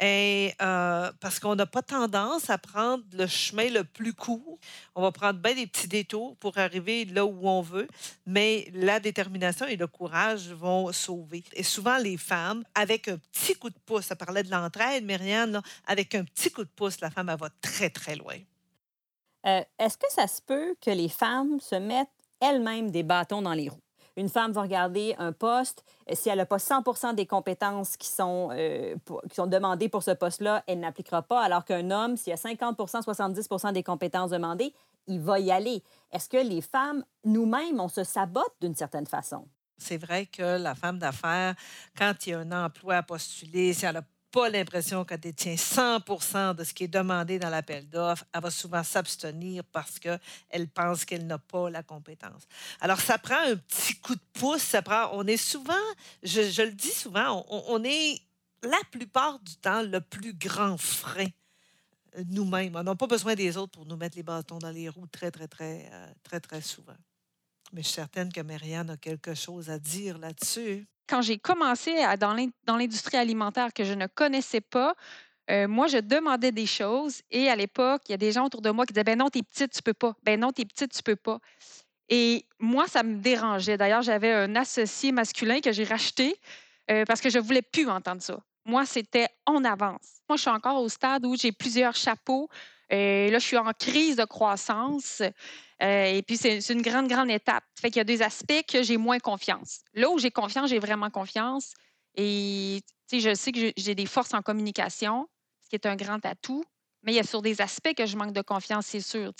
Et 0.00 0.54
euh, 0.62 1.10
parce 1.20 1.38
qu'on 1.38 1.54
n'a 1.54 1.66
pas 1.66 1.82
tendance 1.82 2.48
à 2.50 2.58
prendre 2.58 3.04
le 3.12 3.26
chemin 3.26 3.68
le 3.70 3.84
plus 3.84 4.14
court. 4.14 4.58
On 4.94 5.02
va 5.02 5.12
prendre 5.12 5.38
bien 5.38 5.54
des 5.54 5.66
petits 5.66 5.88
détours 5.88 6.36
pour 6.36 6.56
arriver 6.58 7.04
là 7.04 7.24
où 7.24 7.48
on 7.48 7.60
veut, 7.60 7.88
mais 8.26 8.70
la 8.72 9.00
détermination 9.00 9.66
et 9.66 9.76
le 9.76 9.86
courage 9.86 10.48
vont 10.48 10.92
sauver. 10.92 11.44
Et 11.52 11.62
souvent, 11.62 11.98
les 11.98 12.16
femmes, 12.16 12.64
avec 12.74 13.08
un 13.08 13.18
petit 13.18 13.54
coup 13.54 13.70
de 13.70 13.78
pouce, 13.84 14.06
ça 14.06 14.16
parlait 14.16 14.42
de 14.42 14.50
l'entraide, 14.50 15.04
Myriam, 15.04 15.60
avec 15.86 16.14
un 16.14 16.24
petit 16.24 16.50
coup 16.50 16.64
de 16.64 16.70
pouce, 16.70 17.00
la 17.00 17.10
femme, 17.10 17.28
elle 17.28 17.38
va 17.38 17.50
très, 17.60 17.90
très 17.90 18.16
loin. 18.16 18.36
Euh, 19.46 19.62
est-ce 19.78 19.96
que 19.96 20.10
ça 20.10 20.26
se 20.26 20.42
peut 20.42 20.74
que 20.80 20.90
les 20.90 21.08
femmes 21.08 21.60
se 21.60 21.74
mettent 21.74 22.08
elles-mêmes 22.40 22.90
des 22.90 23.02
bâtons 23.02 23.42
dans 23.42 23.54
les 23.54 23.68
roues? 23.68 23.80
Une 24.20 24.28
femme 24.28 24.52
va 24.52 24.60
regarder 24.60 25.14
un 25.16 25.32
poste. 25.32 25.82
Euh, 26.10 26.12
si 26.14 26.28
elle 26.28 26.36
n'a 26.36 26.44
pas 26.44 26.58
100 26.58 27.14
des 27.14 27.24
compétences 27.24 27.96
qui 27.96 28.08
sont, 28.08 28.50
euh, 28.52 28.94
qui 29.30 29.34
sont 29.34 29.46
demandées 29.46 29.88
pour 29.88 30.02
ce 30.02 30.10
poste-là, 30.10 30.62
elle 30.66 30.80
n'appliquera 30.80 31.22
pas. 31.22 31.42
Alors 31.42 31.64
qu'un 31.64 31.90
homme, 31.90 32.18
s'il 32.18 32.34
a 32.34 32.36
50% 32.36 33.02
70% 33.02 33.72
des 33.72 33.82
compétences 33.82 34.28
demandées, 34.28 34.74
il 35.06 35.20
va 35.20 35.40
y 35.40 35.50
aller. 35.50 35.82
Est-ce 36.12 36.28
que 36.28 36.36
les 36.36 36.60
femmes, 36.60 37.02
nous-mêmes, 37.24 37.80
on 37.80 37.88
se 37.88 38.04
sabote 38.04 38.52
d'une 38.60 38.74
certaine 38.74 39.06
façon? 39.06 39.48
C'est 39.78 39.96
vrai 39.96 40.26
que 40.26 40.58
la 40.58 40.74
femme 40.74 40.98
d'affaires, 40.98 41.54
quand 41.96 42.12
il 42.26 42.30
y 42.30 42.32
a 42.34 42.40
un 42.40 42.66
emploi 42.66 42.96
à 42.96 43.02
postuler, 43.02 43.72
si 43.72 43.86
elle 43.86 43.96
a 43.96 44.04
pas 44.30 44.48
l'impression 44.48 45.04
qu'elle 45.04 45.20
détient 45.20 45.56
100 45.56 46.54
de 46.54 46.64
ce 46.64 46.72
qui 46.72 46.84
est 46.84 46.88
demandé 46.88 47.38
dans 47.38 47.50
l'appel 47.50 47.88
d'offres. 47.88 48.24
Elle 48.32 48.42
va 48.42 48.50
souvent 48.50 48.82
s'abstenir 48.82 49.64
parce 49.64 49.98
qu'elle 49.98 50.68
pense 50.72 51.04
qu'elle 51.04 51.26
n'a 51.26 51.38
pas 51.38 51.70
la 51.70 51.82
compétence. 51.82 52.46
Alors, 52.80 53.00
ça 53.00 53.18
prend 53.18 53.38
un 53.38 53.56
petit 53.56 53.96
coup 53.96 54.14
de 54.14 54.20
pouce. 54.32 54.62
Ça 54.62 54.82
prend, 54.82 55.10
on 55.12 55.26
est 55.26 55.36
souvent, 55.36 55.74
je, 56.22 56.62
le 56.62 56.72
dis 56.72 56.92
souvent, 56.92 57.44
on, 57.48 57.82
est 57.84 58.20
la 58.62 58.80
plupart 58.90 59.38
du 59.40 59.56
temps 59.56 59.82
le 59.82 60.00
plus 60.00 60.34
grand 60.34 60.76
frein 60.76 61.28
nous-mêmes. 62.26 62.76
On 62.76 62.82
n'a 62.82 62.94
pas 62.94 63.06
besoin 63.06 63.34
des 63.34 63.56
autres 63.56 63.72
pour 63.72 63.86
nous 63.86 63.96
mettre 63.96 64.16
les 64.16 64.22
bâtons 64.22 64.58
dans 64.58 64.70
les 64.70 64.88
roues 64.88 65.06
très, 65.06 65.30
très, 65.30 65.48
très, 65.48 65.88
euh, 65.92 66.12
très, 66.22 66.40
très 66.40 66.60
souvent. 66.60 66.96
Mais 67.72 67.82
je 67.82 67.86
suis 67.86 67.94
certaine 67.94 68.32
que 68.32 68.40
Marianne 68.40 68.90
a 68.90 68.96
quelque 68.96 69.34
chose 69.34 69.70
à 69.70 69.78
dire 69.78 70.18
là-dessus. 70.18 70.88
Quand 71.10 71.22
j'ai 71.22 71.38
commencé 71.38 71.96
dans 72.20 72.76
l'industrie 72.76 73.16
alimentaire 73.16 73.74
que 73.74 73.82
je 73.82 73.94
ne 73.94 74.06
connaissais 74.06 74.60
pas, 74.60 74.94
euh, 75.50 75.66
moi, 75.66 75.88
je 75.88 75.98
demandais 75.98 76.52
des 76.52 76.66
choses 76.66 77.22
et 77.32 77.50
à 77.50 77.56
l'époque, 77.56 78.02
il 78.08 78.12
y 78.12 78.14
a 78.14 78.16
des 78.16 78.30
gens 78.30 78.46
autour 78.46 78.62
de 78.62 78.70
moi 78.70 78.86
qui 78.86 78.92
disaient 78.92 79.02
Ben 79.02 79.18
non, 79.18 79.28
t'es 79.28 79.42
petite, 79.42 79.72
tu 79.72 79.82
peux 79.82 79.92
pas. 79.92 80.14
Ben 80.22 80.38
non, 80.38 80.52
t'es 80.52 80.64
petite, 80.64 80.92
tu 80.92 81.02
peux 81.02 81.16
pas. 81.16 81.40
Et 82.08 82.46
moi, 82.60 82.86
ça 82.86 83.02
me 83.02 83.16
dérangeait. 83.16 83.76
D'ailleurs, 83.76 84.02
j'avais 84.02 84.32
un 84.32 84.54
associé 84.54 85.10
masculin 85.10 85.60
que 85.60 85.72
j'ai 85.72 85.82
racheté 85.82 86.36
euh, 86.92 87.04
parce 87.04 87.20
que 87.20 87.28
je 87.28 87.38
ne 87.38 87.42
voulais 87.42 87.62
plus 87.62 87.88
entendre 87.88 88.22
ça. 88.22 88.38
Moi, 88.64 88.86
c'était 88.86 89.26
en 89.46 89.64
avance. 89.64 90.20
Moi, 90.28 90.36
je 90.36 90.42
suis 90.42 90.50
encore 90.50 90.80
au 90.80 90.88
stade 90.88 91.26
où 91.26 91.34
j'ai 91.36 91.50
plusieurs 91.50 91.96
chapeaux. 91.96 92.48
Euh, 92.92 93.30
là, 93.30 93.38
je 93.38 93.44
suis 93.44 93.56
en 93.56 93.72
crise 93.72 94.16
de 94.16 94.24
croissance. 94.24 95.22
Euh, 95.82 96.04
et 96.04 96.22
puis, 96.22 96.36
c'est 96.36 96.58
une 96.70 96.82
grande, 96.82 97.08
grande 97.08 97.30
étape. 97.30 97.64
Fait 97.80 97.88
qu'il 97.88 97.98
y 97.98 98.00
a 98.00 98.04
des 98.04 98.22
aspects 98.22 98.64
que 98.68 98.82
j'ai 98.82 98.96
moins 98.96 99.18
confiance. 99.18 99.80
Là 99.94 100.10
où 100.10 100.18
j'ai 100.18 100.30
confiance, 100.30 100.70
j'ai 100.70 100.78
vraiment 100.78 101.10
confiance. 101.10 101.72
Et 102.16 102.80
je 103.12 103.34
sais 103.34 103.52
que 103.52 103.72
j'ai 103.76 103.94
des 103.94 104.06
forces 104.06 104.34
en 104.34 104.42
communication, 104.42 105.28
ce 105.62 105.68
qui 105.68 105.76
est 105.76 105.86
un 105.86 105.96
grand 105.96 106.24
atout. 106.26 106.64
Mais 107.02 107.12
il 107.12 107.16
y 107.16 107.20
a 107.20 107.24
sur 107.24 107.42
des 107.42 107.60
aspects 107.60 107.94
que 107.94 108.06
je 108.06 108.16
manque 108.16 108.32
de 108.32 108.42
confiance, 108.42 108.86
c'est 108.86 109.00
sûr. 109.00 109.32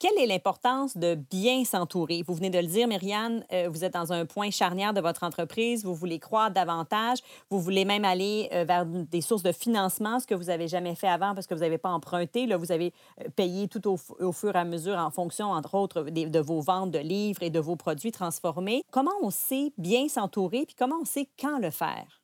Quelle 0.00 0.16
est 0.18 0.26
l'importance 0.26 0.96
de 0.96 1.16
bien 1.16 1.64
s'entourer? 1.64 2.22
Vous 2.24 2.34
venez 2.34 2.50
de 2.50 2.58
le 2.60 2.68
dire, 2.68 2.86
Myriane, 2.86 3.44
euh, 3.52 3.68
vous 3.68 3.84
êtes 3.84 3.94
dans 3.94 4.12
un 4.12 4.26
point 4.26 4.52
charnière 4.52 4.92
de 4.92 5.00
votre 5.00 5.24
entreprise, 5.24 5.84
vous 5.84 5.94
voulez 5.94 6.20
croître 6.20 6.54
davantage, 6.54 7.18
vous 7.50 7.60
voulez 7.60 7.84
même 7.84 8.04
aller 8.04 8.48
euh, 8.52 8.62
vers 8.62 8.86
des 8.86 9.20
sources 9.20 9.42
de 9.42 9.50
financement, 9.50 10.20
ce 10.20 10.26
que 10.28 10.36
vous 10.36 10.44
n'avez 10.44 10.68
jamais 10.68 10.94
fait 10.94 11.08
avant 11.08 11.34
parce 11.34 11.48
que 11.48 11.54
vous 11.54 11.62
n'avez 11.62 11.78
pas 11.78 11.88
emprunté. 11.88 12.46
Là, 12.46 12.56
vous 12.56 12.70
avez 12.70 12.92
euh, 13.20 13.28
payé 13.34 13.66
tout 13.66 13.88
au, 13.88 14.32
fur 14.32 14.54
et 14.54 14.58
à 14.60 14.64
mesure 14.64 14.96
en 14.96 15.10
fonction, 15.10 15.50
entre 15.50 15.74
autres, 15.74 16.02
de, 16.02 16.38
vos 16.38 16.60
ventes 16.60 16.92
de 16.92 17.00
livres 17.00 17.42
et 17.42 17.50
de 17.50 17.58
vos 17.58 17.74
produits 17.74 18.12
transformés. 18.12 18.84
Comment 18.92 19.18
on 19.20 19.30
sait 19.30 19.72
bien 19.78 20.06
s'entourer, 20.06 20.64
puis 20.64 20.76
comment 20.78 20.98
on 21.02 21.06
sait 21.06 21.28
quand 21.40 21.58
le 21.58 21.72
faire? 21.72 22.22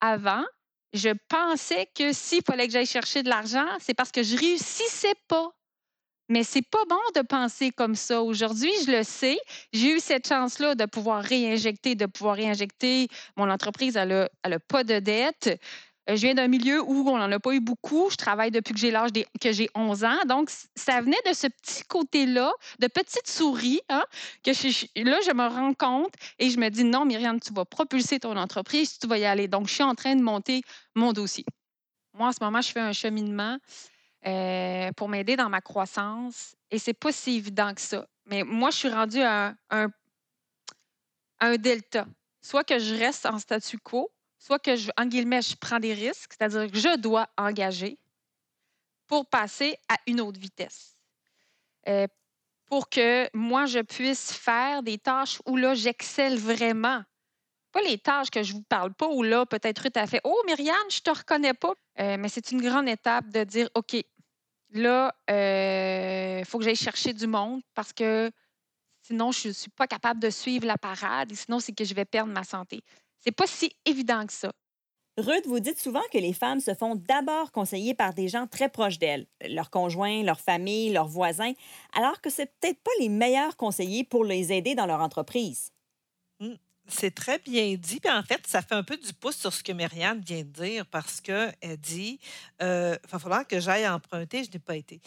Avant, 0.00 0.42
je 0.92 1.10
pensais 1.28 1.88
que 1.94 2.12
s'il 2.12 2.42
fallait 2.42 2.66
que 2.66 2.72
j'aille 2.72 2.84
chercher 2.84 3.22
de 3.22 3.28
l'argent, 3.28 3.68
c'est 3.78 3.94
parce 3.94 4.10
que 4.10 4.24
je 4.24 4.36
réussissais 4.36 5.14
pas 5.28 5.52
mais 6.32 6.44
c'est 6.44 6.62
pas 6.62 6.82
bon 6.88 6.96
de 7.14 7.20
penser 7.20 7.70
comme 7.70 7.94
ça. 7.94 8.22
Aujourd'hui, 8.22 8.72
je 8.86 8.90
le 8.90 9.02
sais. 9.02 9.38
J'ai 9.74 9.96
eu 9.96 10.00
cette 10.00 10.26
chance-là 10.26 10.74
de 10.74 10.86
pouvoir 10.86 11.22
réinjecter, 11.22 11.94
de 11.94 12.06
pouvoir 12.06 12.36
réinjecter. 12.36 13.08
Mon 13.36 13.50
entreprise, 13.50 13.96
elle 13.96 14.30
n'a 14.46 14.58
pas 14.58 14.82
de 14.82 14.98
dette. 14.98 15.60
Euh, 16.08 16.16
je 16.16 16.22
viens 16.22 16.34
d'un 16.34 16.48
milieu 16.48 16.80
où 16.82 17.06
on 17.06 17.18
n'en 17.18 17.30
a 17.30 17.38
pas 17.38 17.52
eu 17.52 17.60
beaucoup. 17.60 18.08
Je 18.10 18.16
travaille 18.16 18.50
depuis 18.50 18.72
que 18.72 18.80
j'ai 18.80 18.90
l'âge 18.90 19.10
que 19.42 19.52
j'ai 19.52 19.68
11 19.74 20.04
ans. 20.04 20.24
Donc, 20.26 20.48
ça 20.74 21.02
venait 21.02 21.20
de 21.28 21.34
ce 21.34 21.48
petit 21.48 21.84
côté-là, 21.84 22.50
de 22.78 22.86
petite 22.86 23.28
souris, 23.28 23.82
hein, 23.90 24.04
que 24.42 24.52
là, 25.04 25.18
je 25.26 25.34
me 25.34 25.46
rends 25.46 25.74
compte 25.74 26.14
et 26.38 26.48
je 26.48 26.58
me 26.58 26.70
dis 26.70 26.84
non, 26.84 27.04
Myriam, 27.04 27.40
tu 27.40 27.52
vas 27.52 27.66
propulser 27.66 28.20
ton 28.20 28.38
entreprise, 28.38 28.98
tu 28.98 29.06
vas 29.06 29.18
y 29.18 29.26
aller. 29.26 29.48
Donc, 29.48 29.68
je 29.68 29.74
suis 29.74 29.84
en 29.84 29.94
train 29.94 30.16
de 30.16 30.22
monter 30.22 30.62
mon 30.94 31.12
dossier. 31.12 31.44
Moi, 32.14 32.28
en 32.28 32.32
ce 32.32 32.38
moment, 32.40 32.62
je 32.62 32.70
fais 32.72 32.80
un 32.80 32.92
cheminement 32.92 33.58
euh, 34.26 34.92
pour 34.92 35.08
m'aider 35.08 35.36
dans 35.36 35.48
ma 35.48 35.60
croissance. 35.60 36.54
Et 36.70 36.78
c'est 36.78 36.94
pas 36.94 37.12
si 37.12 37.36
évident 37.36 37.74
que 37.74 37.80
ça. 37.80 38.06
Mais 38.26 38.44
moi, 38.44 38.70
je 38.70 38.76
suis 38.76 38.88
rendue 38.88 39.22
à 39.22 39.54
un, 39.70 41.56
delta. 41.56 42.06
Soit 42.40 42.64
que 42.64 42.78
je 42.78 42.94
reste 42.94 43.26
en 43.26 43.38
statu 43.38 43.78
quo, 43.78 44.10
soit 44.38 44.58
que, 44.58 44.76
je, 44.76 44.90
guillemets, 45.06 45.42
je 45.42 45.56
prends 45.56 45.80
des 45.80 45.94
risques, 45.94 46.34
c'est-à-dire 46.38 46.70
que 46.70 46.78
je 46.78 46.96
dois 46.96 47.28
engager 47.36 47.98
pour 49.06 49.26
passer 49.26 49.76
à 49.88 49.96
une 50.06 50.20
autre 50.20 50.38
vitesse. 50.38 50.96
Euh, 51.88 52.06
pour 52.66 52.88
que 52.88 53.28
moi, 53.34 53.66
je 53.66 53.80
puisse 53.80 54.32
faire 54.32 54.82
des 54.82 54.98
tâches 54.98 55.42
où 55.46 55.56
là, 55.56 55.74
j'excelle 55.74 56.38
vraiment. 56.38 57.02
Pas 57.72 57.82
les 57.82 57.98
tâches 57.98 58.30
que 58.30 58.42
je 58.42 58.52
vous 58.52 58.62
parle 58.62 58.92
pas, 58.92 59.08
où 59.08 59.22
là, 59.22 59.46
peut-être 59.46 59.80
Ruth 59.80 59.96
a 59.96 60.06
fait 60.06 60.20
Oh, 60.24 60.42
Myriam, 60.46 60.76
je 60.90 61.00
te 61.00 61.10
reconnais 61.10 61.54
pas. 61.54 61.72
Euh, 62.00 62.16
mais 62.18 62.28
c'est 62.28 62.52
une 62.52 62.60
grande 62.60 62.88
étape 62.88 63.28
de 63.30 63.44
dire 63.44 63.68
OK, 63.74 63.96
Là, 64.72 65.14
il 65.28 65.34
euh, 65.34 66.44
faut 66.44 66.58
que 66.58 66.64
j'aille 66.64 66.76
chercher 66.76 67.12
du 67.12 67.26
monde 67.26 67.60
parce 67.74 67.92
que 67.92 68.30
sinon, 69.02 69.30
je 69.30 69.48
ne 69.48 69.52
suis 69.52 69.70
pas 69.70 69.86
capable 69.86 70.20
de 70.20 70.30
suivre 70.30 70.66
la 70.66 70.78
parade 70.78 71.30
et 71.30 71.34
sinon, 71.34 71.60
c'est 71.60 71.72
que 71.72 71.84
je 71.84 71.94
vais 71.94 72.06
perdre 72.06 72.32
ma 72.32 72.44
santé. 72.44 72.82
C'est 73.20 73.32
pas 73.32 73.46
si 73.46 73.76
évident 73.84 74.26
que 74.26 74.32
ça. 74.32 74.52
Ruth, 75.18 75.46
vous 75.46 75.60
dites 75.60 75.78
souvent 75.78 76.02
que 76.10 76.16
les 76.16 76.32
femmes 76.32 76.60
se 76.60 76.74
font 76.74 76.96
d'abord 76.96 77.52
conseiller 77.52 77.92
par 77.92 78.14
des 78.14 78.28
gens 78.28 78.46
très 78.46 78.70
proches 78.70 78.98
d'elles, 78.98 79.26
leurs 79.46 79.68
conjoints, 79.68 80.22
leur 80.22 80.40
famille, 80.40 80.90
leurs 80.90 81.06
voisins, 81.06 81.52
alors 81.92 82.22
que 82.22 82.30
c'est 82.30 82.46
peut-être 82.46 82.80
pas 82.82 82.90
les 82.98 83.10
meilleurs 83.10 83.58
conseillers 83.58 84.04
pour 84.04 84.24
les 84.24 84.54
aider 84.54 84.74
dans 84.74 84.86
leur 84.86 85.00
entreprise. 85.00 85.70
Mmh. 86.40 86.54
C'est 86.88 87.14
très 87.14 87.38
bien 87.38 87.74
dit. 87.76 88.00
Puis 88.00 88.12
en 88.12 88.22
fait, 88.22 88.46
ça 88.46 88.60
fait 88.60 88.74
un 88.74 88.82
peu 88.82 88.96
du 88.96 89.12
pouce 89.12 89.36
sur 89.36 89.52
ce 89.52 89.62
que 89.62 89.72
Myriam 89.72 90.20
vient 90.20 90.42
de 90.42 90.48
dire 90.48 90.86
parce 90.86 91.20
qu'elle 91.20 91.76
dit 91.78 92.18
euh, 92.60 92.96
il 93.02 93.10
va 93.10 93.18
falloir 93.18 93.46
que 93.46 93.60
j'aille 93.60 93.88
emprunter, 93.88 94.44
je 94.44 94.50
n'ai 94.50 94.58
pas 94.58 94.76
été 94.76 95.00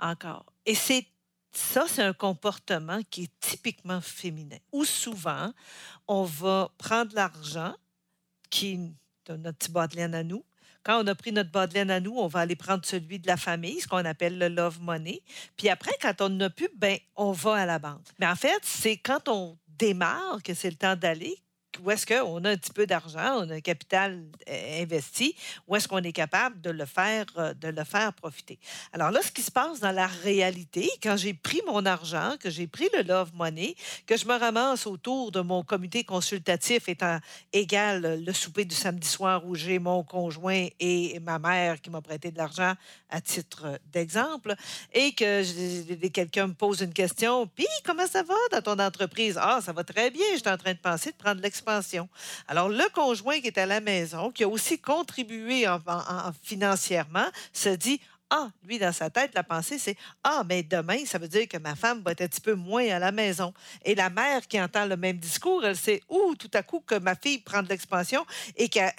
encore. 0.00 0.44
Et 0.66 0.74
c'est 0.74 1.06
ça, 1.52 1.84
c'est 1.86 2.02
un 2.02 2.14
comportement 2.14 3.00
qui 3.10 3.24
est 3.24 3.40
typiquement 3.40 4.00
féminin, 4.00 4.56
où 4.72 4.84
souvent, 4.84 5.52
on 6.08 6.24
va 6.24 6.70
prendre 6.78 7.14
l'argent, 7.14 7.74
qui 8.48 8.72
est 8.72 9.36
notre 9.36 9.58
petit 9.58 9.70
bas 9.70 9.86
de 9.86 9.96
laine 9.96 10.14
à 10.14 10.22
nous, 10.22 10.44
quand 10.82 11.02
on 11.02 11.06
a 11.06 11.14
pris 11.14 11.30
notre 11.30 11.50
bas 11.50 11.66
de 11.66 11.74
laine 11.74 11.90
à 11.90 12.00
nous, 12.00 12.16
on 12.16 12.26
va 12.26 12.40
aller 12.40 12.56
prendre 12.56 12.84
celui 12.84 13.18
de 13.20 13.26
la 13.26 13.36
famille, 13.36 13.80
ce 13.80 13.86
qu'on 13.86 14.04
appelle 14.04 14.38
le 14.38 14.48
love 14.48 14.80
money. 14.80 15.22
Puis 15.56 15.68
après, 15.68 15.92
quand 16.00 16.20
on 16.20 16.28
n'a 16.28 16.50
plus, 16.50 16.68
ben, 16.76 16.98
on 17.14 17.30
va 17.30 17.54
à 17.54 17.66
la 17.66 17.78
banque. 17.78 18.06
Mais 18.18 18.26
en 18.26 18.34
fait, 18.34 18.58
c'est 18.62 18.96
quand 18.96 19.28
on 19.28 19.56
démarre 19.82 20.40
que 20.44 20.54
c'est 20.54 20.70
le 20.70 20.76
temps 20.76 20.94
d'aller 20.94 21.41
où 21.80 21.90
est-ce 21.90 22.06
qu'on 22.06 22.44
a 22.44 22.50
un 22.50 22.56
petit 22.56 22.72
peu 22.72 22.86
d'argent, 22.86 23.44
on 23.44 23.50
a 23.50 23.54
un 23.54 23.60
capital 23.60 24.22
euh, 24.48 24.82
investi, 24.82 25.34
où 25.66 25.76
est-ce 25.76 25.88
qu'on 25.88 26.02
est 26.02 26.12
capable 26.12 26.60
de 26.60 26.70
le 26.70 26.84
faire, 26.84 27.26
euh, 27.38 27.54
de 27.54 27.68
le 27.68 27.84
faire 27.84 28.12
profiter? 28.12 28.58
Alors 28.92 29.10
là, 29.10 29.20
ce 29.22 29.30
qui 29.30 29.42
se 29.42 29.50
passe 29.50 29.80
dans 29.80 29.92
la 29.92 30.06
réalité, 30.06 30.90
quand 31.02 31.16
j'ai 31.16 31.34
pris 31.34 31.60
mon 31.66 31.86
argent, 31.86 32.36
que 32.40 32.50
j'ai 32.50 32.66
pris 32.66 32.88
le 32.94 33.02
Love 33.02 33.30
Money, 33.34 33.74
que 34.06 34.16
je 34.16 34.26
me 34.26 34.38
ramasse 34.38 34.86
autour 34.86 35.32
de 35.32 35.40
mon 35.40 35.62
comité 35.62 36.04
consultatif 36.04 36.88
étant 36.88 37.18
égal 37.52 38.22
le 38.24 38.32
souper 38.32 38.64
du 38.64 38.74
samedi 38.74 39.08
soir 39.08 39.46
où 39.46 39.54
j'ai 39.54 39.78
mon 39.78 40.02
conjoint 40.02 40.66
et 40.80 41.18
ma 41.20 41.38
mère 41.38 41.80
qui 41.80 41.90
m'a 41.90 42.00
prêté 42.00 42.30
de 42.30 42.38
l'argent 42.38 42.74
à 43.08 43.20
titre 43.20 43.78
d'exemple, 43.92 44.54
et 44.92 45.12
que 45.12 46.08
quelqu'un 46.08 46.48
me 46.48 46.54
pose 46.54 46.80
une 46.80 46.92
question, 46.92 47.46
puis 47.46 47.66
comment 47.84 48.06
ça 48.06 48.22
va 48.22 48.34
dans 48.50 48.62
ton 48.62 48.82
entreprise? 48.82 49.38
Ah, 49.40 49.60
ça 49.62 49.72
va 49.72 49.84
très 49.84 50.10
bien, 50.10 50.24
je 50.32 50.40
suis 50.40 50.48
en 50.48 50.56
train 50.56 50.72
de 50.72 50.78
penser 50.78 51.10
de 51.10 51.16
prendre 51.16 51.40
l'expérience 51.40 51.61
alors, 52.48 52.68
le 52.68 52.92
conjoint 52.92 53.40
qui 53.40 53.46
est 53.48 53.58
à 53.58 53.66
la 53.66 53.80
maison, 53.80 54.30
qui 54.30 54.44
a 54.44 54.48
aussi 54.48 54.78
contribué 54.78 55.66
financièrement, 56.42 57.26
se 57.52 57.68
dit 57.68 58.00
ah, 58.34 58.48
lui, 58.66 58.78
dans 58.78 58.92
sa 58.92 59.10
tête, 59.10 59.34
la 59.34 59.44
pensée, 59.44 59.78
c'est 59.78 59.94
Ah, 60.24 60.42
mais 60.48 60.62
demain, 60.62 61.04
ça 61.04 61.18
veut 61.18 61.28
dire 61.28 61.46
que 61.46 61.58
ma 61.58 61.74
femme 61.74 62.00
va 62.00 62.12
être 62.12 62.22
un 62.22 62.28
petit 62.28 62.40
peu 62.40 62.54
moins 62.54 62.88
à 62.88 62.98
la 62.98 63.12
maison. 63.12 63.52
Et 63.84 63.94
la 63.94 64.08
mère 64.08 64.48
qui 64.48 64.58
entend 64.58 64.86
le 64.86 64.96
même 64.96 65.18
discours, 65.18 65.62
elle 65.66 65.76
sait 65.76 66.00
Ouh, 66.08 66.34
tout 66.36 66.50
à 66.54 66.62
coup, 66.62 66.80
que 66.80 66.94
ma 66.94 67.14
fille 67.14 67.40
prend 67.40 67.62
de 67.62 67.68
l'expansion 67.68 68.24
et 68.56 68.70
qu'elle 68.70 68.90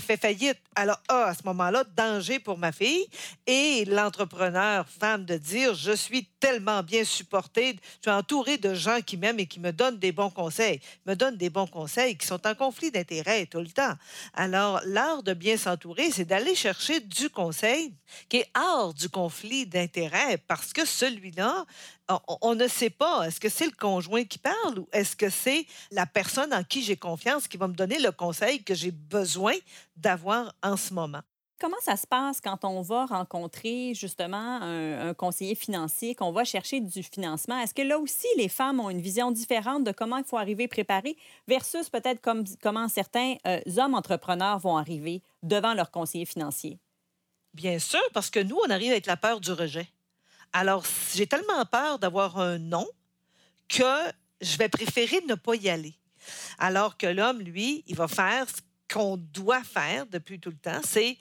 fait 0.00 0.16
faillite. 0.16 0.58
Alors, 0.76 1.00
ah, 1.08 1.24
à 1.24 1.34
ce 1.34 1.42
moment-là, 1.46 1.82
danger 1.96 2.38
pour 2.38 2.56
ma 2.56 2.70
fille. 2.70 3.04
Et 3.48 3.84
l'entrepreneur, 3.86 4.86
femme, 4.88 5.24
de 5.24 5.38
dire 5.38 5.74
Je 5.74 5.90
suis 5.90 6.28
tellement 6.38 6.84
bien 6.84 7.04
supportée, 7.04 7.76
je 7.96 8.10
suis 8.10 8.16
entourée 8.16 8.58
de 8.58 8.74
gens 8.74 9.00
qui 9.04 9.16
m'aiment 9.16 9.40
et 9.40 9.46
qui 9.46 9.58
me 9.58 9.72
donnent 9.72 9.98
des 9.98 10.12
bons 10.12 10.30
conseils, 10.30 10.80
me 11.06 11.14
donnent 11.14 11.36
des 11.36 11.50
bons 11.50 11.66
conseils 11.66 12.16
qui 12.16 12.26
sont 12.26 12.46
en 12.46 12.54
conflit 12.54 12.92
d'intérêts 12.92 13.46
tout 13.46 13.60
le 13.60 13.68
temps. 13.68 13.94
Alors, 14.34 14.80
l'art 14.84 15.24
de 15.24 15.34
bien 15.34 15.56
s'entourer, 15.56 16.12
c'est 16.12 16.24
d'aller 16.24 16.54
chercher 16.54 17.00
du 17.00 17.28
conseil 17.28 17.92
qui 18.28 18.38
est 18.38 18.51
hors 18.56 18.94
du 18.94 19.08
conflit 19.08 19.66
d'intérêts 19.66 20.38
parce 20.48 20.72
que 20.72 20.84
celui-là, 20.84 21.64
on, 22.40 22.54
ne 22.54 22.68
sait 22.68 22.90
pas, 22.90 23.26
est-ce 23.26 23.40
que 23.40 23.48
c'est 23.48 23.66
le 23.66 23.72
conjoint 23.72 24.24
qui 24.24 24.38
parle 24.38 24.78
ou 24.78 24.88
est-ce 24.92 25.16
que 25.16 25.30
c'est 25.30 25.66
la 25.90 26.06
personne 26.06 26.52
en 26.52 26.62
qui 26.64 26.82
j'ai 26.82 26.96
confiance 26.96 27.48
qui 27.48 27.56
va 27.56 27.68
me 27.68 27.74
donner 27.74 27.98
le 27.98 28.12
conseil 28.12 28.62
que 28.62 28.74
j'ai 28.74 28.90
besoin 28.90 29.54
d'avoir 29.96 30.54
en 30.62 30.76
ce 30.76 30.92
moment? 30.92 31.20
Comment 31.62 31.80
ça 31.80 31.96
se 31.96 32.08
passe 32.08 32.40
quand 32.40 32.64
on 32.64 32.80
va 32.82 33.06
rencontrer 33.06 33.94
justement 33.94 34.58
un, 34.62 35.14
conseiller 35.14 35.54
financier, 35.54 36.16
qu'on 36.16 36.32
va 36.32 36.42
chercher 36.42 36.80
du 36.80 37.04
financement? 37.04 37.56
Est-ce 37.60 37.72
que 37.72 37.82
là 37.82 38.00
aussi, 38.00 38.26
les 38.36 38.48
femmes 38.48 38.80
ont 38.80 38.90
une 38.90 39.00
vision 39.00 39.30
différente 39.30 39.84
de 39.84 39.92
comment 39.92 40.16
il 40.16 40.24
faut 40.24 40.38
arriver 40.38 40.66
préparé 40.66 41.16
versus 41.46 41.88
peut-être 41.88 42.20
comme, 42.20 42.42
comment 42.60 42.88
certains 42.88 43.36
euh, 43.46 43.60
hommes 43.76 43.94
entrepreneurs 43.94 44.58
vont 44.58 44.76
arriver 44.76 45.22
devant 45.44 45.72
leur 45.72 45.92
conseiller 45.92 46.26
financier? 46.26 46.80
Bien 47.54 47.78
sûr, 47.78 48.02
parce 48.12 48.30
que 48.30 48.40
nous, 48.40 48.58
on 48.66 48.70
arrive 48.70 48.92
avec 48.92 49.06
la 49.06 49.16
peur 49.16 49.40
du 49.40 49.52
rejet. 49.52 49.88
Alors, 50.52 50.84
j'ai 51.14 51.26
tellement 51.26 51.64
peur 51.66 51.98
d'avoir 51.98 52.38
un 52.38 52.58
non 52.58 52.88
que 53.68 54.12
je 54.40 54.56
vais 54.56 54.68
préférer 54.68 55.20
ne 55.28 55.34
pas 55.34 55.54
y 55.54 55.68
aller. 55.68 55.94
Alors 56.58 56.96
que 56.96 57.06
l'homme, 57.06 57.40
lui, 57.40 57.84
il 57.86 57.96
va 57.96 58.08
faire 58.08 58.46
ce 58.48 58.60
qu'on 58.92 59.16
doit 59.16 59.64
faire 59.64 60.06
depuis 60.06 60.38
tout 60.38 60.50
le 60.50 60.56
temps, 60.56 60.80
c'est 60.84 61.16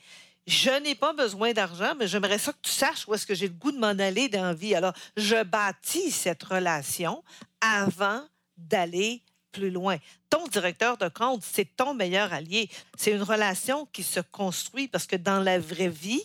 je 0.47 0.71
n'ai 0.81 0.95
pas 0.95 1.13
besoin 1.13 1.53
d'argent, 1.53 1.93
mais 1.97 2.07
j'aimerais 2.07 2.39
ça 2.39 2.51
que 2.51 2.57
tu 2.61 2.71
saches 2.71 3.07
où 3.07 3.13
est-ce 3.13 3.25
que 3.25 3.35
j'ai 3.35 3.47
le 3.47 3.53
goût 3.53 3.71
de 3.71 3.77
m'en 3.77 3.87
aller 3.87 4.27
dans 4.27 4.43
la 4.43 4.53
vie. 4.53 4.73
Alors, 4.73 4.93
je 5.15 5.43
bâtis 5.43 6.11
cette 6.11 6.43
relation 6.43 7.23
avant 7.61 8.25
d'aller 8.57 9.21
plus 9.51 9.69
loin. 9.69 9.97
Ton 10.29 10.47
directeur 10.47 10.97
de 10.97 11.09
compte, 11.09 11.43
c'est 11.43 11.75
ton 11.75 11.93
meilleur 11.93 12.31
allié. 12.33 12.69
C'est 12.97 13.11
une 13.11 13.23
relation 13.23 13.87
qui 13.91 14.03
se 14.03 14.19
construit 14.19 14.87
parce 14.87 15.05
que 15.05 15.15
dans 15.15 15.39
la 15.39 15.59
vraie 15.59 15.89
vie, 15.89 16.23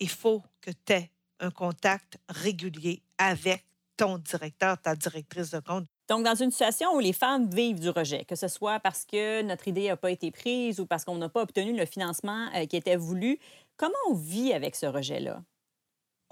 il 0.00 0.08
faut 0.08 0.42
que 0.60 0.70
tu 0.70 0.92
aies 0.92 1.10
un 1.40 1.50
contact 1.50 2.18
régulier 2.28 3.02
avec 3.18 3.64
ton 3.96 4.18
directeur, 4.18 4.80
ta 4.80 4.94
directrice 4.94 5.50
de 5.50 5.60
compte. 5.60 5.86
Donc, 6.08 6.24
dans 6.24 6.34
une 6.34 6.50
situation 6.50 6.94
où 6.94 7.00
les 7.00 7.14
femmes 7.14 7.48
vivent 7.48 7.80
du 7.80 7.88
rejet, 7.88 8.24
que 8.24 8.36
ce 8.36 8.48
soit 8.48 8.78
parce 8.80 9.04
que 9.06 9.42
notre 9.42 9.68
idée 9.68 9.88
n'a 9.88 9.96
pas 9.96 10.10
été 10.10 10.30
prise 10.30 10.78
ou 10.80 10.86
parce 10.86 11.04
qu'on 11.04 11.16
n'a 11.16 11.30
pas 11.30 11.42
obtenu 11.42 11.76
le 11.76 11.86
financement 11.86 12.48
euh, 12.54 12.66
qui 12.66 12.76
était 12.76 12.96
voulu, 12.96 13.38
comment 13.76 13.94
on 14.10 14.14
vit 14.14 14.52
avec 14.52 14.76
ce 14.76 14.86
rejet-là? 14.86 15.42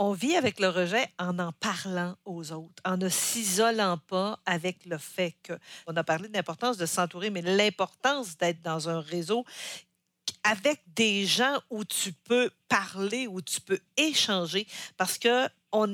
On 0.04 0.14
vit 0.14 0.34
avec 0.34 0.58
le 0.58 0.68
rejet 0.68 1.06
en 1.20 1.38
en 1.38 1.52
parlant 1.52 2.16
aux 2.24 2.50
autres, 2.50 2.82
en 2.84 2.96
ne 2.96 3.08
s'isolant 3.08 3.98
pas 3.98 4.36
avec 4.46 4.84
le 4.84 4.98
fait 4.98 5.36
que. 5.44 5.52
On 5.86 5.94
a 5.94 6.02
parlé 6.02 6.26
de 6.26 6.32
l'importance 6.34 6.76
de 6.76 6.86
s'entourer, 6.86 7.30
mais 7.30 7.40
l'importance 7.40 8.36
d'être 8.36 8.60
dans 8.62 8.88
un 8.88 9.00
réseau 9.00 9.44
avec 10.42 10.80
des 10.96 11.24
gens 11.24 11.56
où 11.70 11.84
tu 11.84 12.12
peux 12.12 12.50
parler, 12.68 13.28
où 13.28 13.40
tu 13.40 13.60
peux 13.60 13.78
échanger, 13.96 14.66
parce 14.96 15.18
que 15.18 15.46
on 15.72 15.86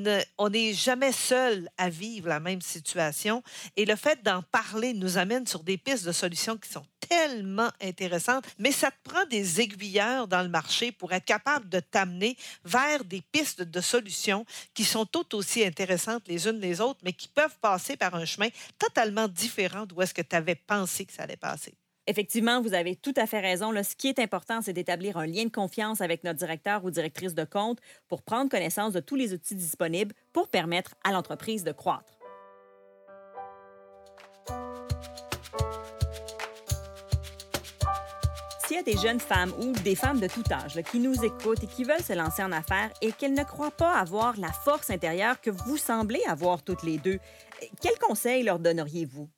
n'est 0.50 0.73
jamais 0.73 1.12
seul 1.12 1.68
à 1.78 1.88
vivre 1.88 2.28
la 2.28 2.40
même 2.40 2.61
situation. 2.61 3.42
Et 3.76 3.85
le 3.85 3.97
fait 3.97 4.23
d'en 4.23 4.42
parler 4.42 4.92
nous 4.92 5.18
amène 5.18 5.47
sur 5.47 5.62
des 5.62 5.78
pistes 5.78 6.04
de 6.04 6.12
solutions 6.12 6.56
qui 6.56 6.68
sont 6.68 6.85
tellement 7.08 7.70
intéressantes, 7.80 8.44
mais 8.58 8.73
ça 8.73 8.90
te 8.90 9.08
prend 9.08 9.25
des 9.26 9.61
aiguilleurs 9.61 10.28
dans 10.28 10.42
le 10.42 10.49
marché 10.49 10.92
pour 10.92 11.12
être 11.12 11.25
capable 11.25 11.68
de 11.68 11.80
t'amener 11.80 12.37
vers 12.64 13.04
des 13.04 13.23
pistes 13.32 13.62
de 13.62 13.80
solutions 13.80 14.44
qui 14.75 14.85
sont 14.85 15.06
tout 15.06 15.35
aussi 15.35 15.64
intéressantes 15.64 16.26
les 16.26 16.47
unes 16.49 16.61
les 16.61 16.80
autres, 16.80 17.00
mais 17.02 17.12
qui 17.12 17.28
peuvent 17.28 17.58
passer 17.61 17.97
par 17.97 18.14
un 18.14 18.25
chemin 18.25 18.49
totalement 18.78 19.28
différent 19.28 19.87
d'où 19.87 20.02
est-ce 20.02 20.14
que 20.14 20.23
tu 20.23 20.37
avais 20.37 20.54
pensé 20.56 21.06
que 21.06 21.12
ça 21.12 21.23
allait 21.23 21.37
passer. 21.37 21.75
Effectivement, 22.08 22.62
vous 22.62 22.72
avez 22.72 22.96
tout 22.96 23.12
à 23.16 23.26
fait 23.26 23.38
raison. 23.38 23.70
ce 23.82 23.94
qui 23.94 24.08
est 24.08 24.18
important, 24.18 24.62
c'est 24.62 24.72
d'établir 24.72 25.18
un 25.18 25.26
lien 25.26 25.44
de 25.44 25.50
confiance 25.50 26.00
avec 26.00 26.24
notre 26.24 26.38
directeur 26.38 26.82
ou 26.86 26.90
directrice 26.90 27.34
de 27.34 27.44
compte 27.44 27.80
pour 28.08 28.22
prendre 28.22 28.50
connaissance 28.50 28.94
de 28.94 29.00
tous 29.00 29.14
les 29.14 29.34
outils 29.34 29.54
disponibles 29.54 30.14
pour 30.32 30.48
permettre 30.48 30.94
à 31.04 31.12
l'entreprise 31.12 31.64
de 31.64 31.72
croître. 31.72 32.18
S'il 38.66 38.76
y 38.76 38.80
a 38.80 38.82
des 38.82 38.96
jeunes 38.96 39.20
femmes 39.20 39.52
ou 39.60 39.72
des 39.72 39.94
femmes 39.94 40.20
de 40.20 40.28
tout 40.28 40.44
âge 40.50 40.80
qui 40.90 41.00
nous 41.00 41.22
écoutent 41.22 41.62
et 41.62 41.66
qui 41.66 41.84
veulent 41.84 42.02
se 42.02 42.14
lancer 42.14 42.42
en 42.42 42.52
affaires 42.52 42.90
et 43.02 43.12
qu'elles 43.12 43.34
ne 43.34 43.44
croient 43.44 43.70
pas 43.70 43.92
avoir 43.98 44.40
la 44.40 44.52
force 44.52 44.88
intérieure 44.88 45.42
que 45.42 45.50
vous 45.50 45.76
semblez 45.76 46.22
avoir 46.26 46.62
toutes 46.62 46.84
les 46.84 46.96
deux, 46.96 47.18
quels 47.82 47.98
conseils 47.98 48.44
leur 48.44 48.60
donneriez-vous? 48.60 49.28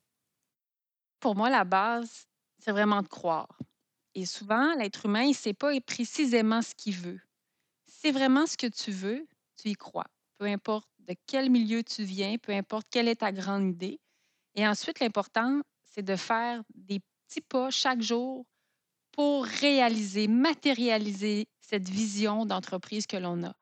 Pour 1.19 1.35
moi, 1.35 1.49
la 1.49 1.65
base, 1.65 2.30
c'est 2.61 2.71
vraiment 2.71 3.01
de 3.01 3.07
croire. 3.07 3.57
Et 4.13 4.25
souvent, 4.25 4.73
l'être 4.75 5.05
humain, 5.05 5.23
il 5.23 5.29
ne 5.29 5.35
sait 5.35 5.53
pas 5.53 5.71
précisément 5.81 6.61
ce 6.61 6.75
qu'il 6.75 6.95
veut. 6.95 7.19
c'est 7.87 8.11
vraiment 8.11 8.47
ce 8.47 8.57
que 8.57 8.67
tu 8.67 8.91
veux, 8.91 9.27
tu 9.61 9.69
y 9.69 9.75
crois. 9.75 10.07
Peu 10.37 10.45
importe 10.45 10.89
de 10.99 11.15
quel 11.27 11.51
milieu 11.51 11.83
tu 11.83 12.03
viens, 12.03 12.37
peu 12.37 12.51
importe 12.51 12.87
quelle 12.89 13.07
est 13.07 13.17
ta 13.17 13.31
grande 13.31 13.69
idée. 13.69 13.99
Et 14.55 14.67
ensuite, 14.67 14.99
l'important, 14.99 15.61
c'est 15.85 16.01
de 16.01 16.15
faire 16.15 16.63
des 16.73 16.99
petits 17.27 17.41
pas 17.41 17.69
chaque 17.69 18.01
jour 18.01 18.45
pour 19.11 19.45
réaliser, 19.45 20.27
matérialiser 20.27 21.47
cette 21.59 21.87
vision 21.89 22.45
d'entreprise 22.45 23.05
que 23.05 23.17
l'on 23.17 23.43
a 23.43 23.53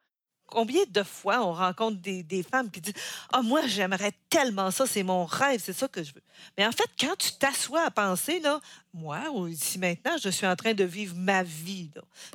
combien 0.50 0.84
de 0.90 1.04
fois 1.04 1.46
on 1.46 1.54
rencontre 1.54 1.98
des, 2.02 2.44
femmes 2.44 2.70
qui 2.70 2.82
disent 2.82 2.94
Ah, 3.32 3.42
moi, 3.42 3.62
j'aimerais 3.68 4.14
tellement 4.30 4.72
ça, 4.72 4.86
c'est 4.86 5.04
mon 5.04 5.26
rêve, 5.26 5.62
c'est 5.64 5.74
ça 5.74 5.88
que 5.88 6.04
je 6.04 6.14
veux. 6.14 6.22
Mais 6.58 6.66
en 6.66 6.72
fait, 6.72 6.90
quand 7.00 7.16
tu 7.18 7.32
t'assois 7.34 7.86
à 7.86 7.92
penser, 7.92 8.40
là, 8.40 8.60
moi, 8.94 9.22
ici 9.50 9.80
maintenant, 9.80 10.18
je 10.22 10.30
suis 10.30 10.48
en 10.48 10.56
train 10.56 10.74
de 10.74 10.84
vivre 10.84 11.16
ma 11.16 11.44
vie. 11.44 11.90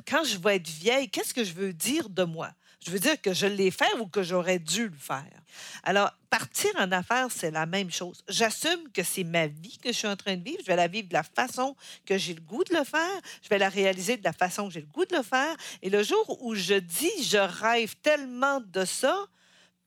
Quand 0.07 0.23
je 0.23 0.37
vais 0.37 0.57
être 0.57 0.69
vieille, 0.69 1.09
qu'est-ce 1.09 1.33
que 1.33 1.43
je 1.43 1.53
veux 1.53 1.73
dire 1.73 2.09
de 2.09 2.23
moi? 2.23 2.49
Je 2.85 2.91
veux 2.91 2.99
dire 2.99 3.19
que 3.19 3.33
je 3.33 3.47
l'ai 3.47 3.71
fait 3.71 3.91
ou 3.99 4.05
que 4.05 4.21
j'aurais 4.21 4.59
dû 4.59 4.89
le 4.89 4.97
faire. 4.97 5.41
Alors, 5.81 6.11
partir 6.29 6.69
en 6.77 6.91
affaires, 6.91 7.29
c'est 7.31 7.49
la 7.49 7.65
même 7.65 7.89
chose. 7.89 8.23
J'assume 8.27 8.91
que 8.93 9.01
c'est 9.01 9.23
ma 9.23 9.47
vie 9.47 9.77
que 9.79 9.89
je 9.89 9.97
suis 9.97 10.07
en 10.07 10.15
train 10.15 10.37
de 10.37 10.43
vivre. 10.43 10.59
Je 10.61 10.67
vais 10.67 10.75
la 10.75 10.87
vivre 10.87 11.07
de 11.07 11.13
la 11.13 11.23
façon 11.23 11.75
que 12.05 12.17
j'ai 12.17 12.35
le 12.35 12.41
goût 12.41 12.63
de 12.63 12.75
le 12.75 12.83
faire. 12.83 13.19
Je 13.41 13.49
vais 13.49 13.57
la 13.57 13.69
réaliser 13.69 14.17
de 14.17 14.23
la 14.23 14.33
façon 14.33 14.67
que 14.67 14.73
j'ai 14.73 14.81
le 14.81 14.87
goût 14.87 15.05
de 15.05 15.15
le 15.15 15.23
faire. 15.23 15.55
Et 15.81 15.89
le 15.89 16.03
jour 16.03 16.43
où 16.43 16.53
je 16.53 16.75
dis 16.75 17.23
je 17.23 17.37
rêve 17.37 17.95
tellement 18.03 18.61
de 18.61 18.85
ça, 18.85 19.17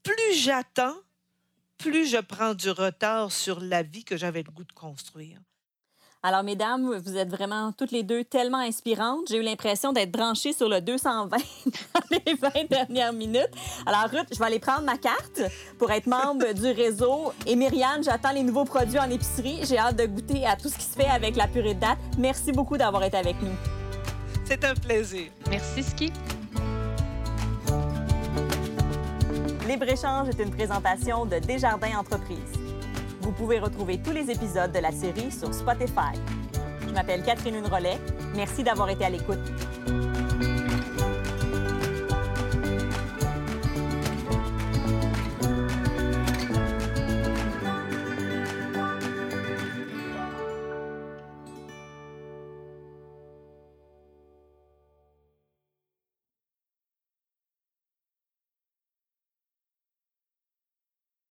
plus 0.03 0.35
j'attends, 0.35 0.97
plus 1.77 2.07
je 2.11 2.19
prends 2.19 2.55
du 2.55 2.71
retard 2.71 3.31
sur 3.31 3.61
la 3.61 3.85
vie 3.85 4.05
que 4.05 4.17
j'avais 4.17 4.43
le 4.43 4.51
goût 4.51 4.65
de 4.65 4.73
construire. 4.73 5.39
Alors, 6.25 6.43
mesdames, 6.43 6.99
vous 6.99 7.17
êtes 7.17 7.29
vraiment 7.29 7.71
toutes 7.71 7.93
les 7.93 8.03
deux 8.03 8.25
tellement 8.25 8.59
inspirantes. 8.59 9.29
J'ai 9.29 9.37
eu 9.37 9.43
l'impression 9.43 9.93
d'être 9.93 10.11
branchée 10.11 10.53
sur 10.53 10.69
le 10.69 10.81
220 10.81 11.29
dans 11.31 11.39
les 12.11 12.35
20 12.35 12.69
dernières 12.69 13.13
minutes. 13.13 13.51
Alors, 13.87 14.11
Ruth, 14.11 14.27
je 14.33 14.39
vais 14.39 14.47
aller 14.47 14.59
prendre 14.59 14.83
ma 14.83 14.99
carte 14.99 15.43
pour 15.79 15.93
être 15.93 16.09
membre 16.09 16.53
du 16.55 16.73
réseau. 16.73 17.33
Et 17.47 17.55
Myriane, 17.55 18.03
j'attends 18.03 18.33
les 18.33 18.43
nouveaux 18.43 18.65
produits 18.65 18.99
en 18.99 19.09
épicerie. 19.09 19.61
J'ai 19.63 19.79
hâte 19.79 19.97
de 19.97 20.07
goûter 20.07 20.45
à 20.45 20.57
tout 20.57 20.69
ce 20.69 20.77
qui 20.77 20.85
se 20.85 20.97
fait 20.97 21.07
avec 21.09 21.37
la 21.37 21.47
purée 21.47 21.75
de 21.75 21.81
date. 21.81 21.99
Merci 22.19 22.51
beaucoup 22.51 22.77
d'avoir 22.77 23.05
été 23.05 23.17
avec 23.17 23.41
nous. 23.41 23.55
C'est 24.45 24.65
un 24.65 24.75
plaisir. 24.75 25.31
Merci, 25.49 25.85
Ski. 25.85 26.13
Libre-échange 29.69 30.31
est 30.31 30.43
une 30.43 30.51
présentation 30.51 31.27
de 31.27 31.39
Desjardins 31.39 31.99
Entreprises. 31.99 32.68
Vous 33.29 33.35
pouvez 33.35 33.59
retrouver 33.59 33.99
tous 33.99 34.13
les 34.13 34.31
épisodes 34.31 34.73
de 34.73 34.79
la 34.79 34.91
série 34.91 35.31
sur 35.31 35.53
Spotify. 35.53 36.17
Je 36.81 36.95
m'appelle 36.95 37.23
Catherine 37.23 37.63
Rollet. 37.67 37.99
Merci 38.35 38.63
d'avoir 38.63 38.89
été 38.89 39.05
à 39.05 39.11
l'écoute. 39.11 39.37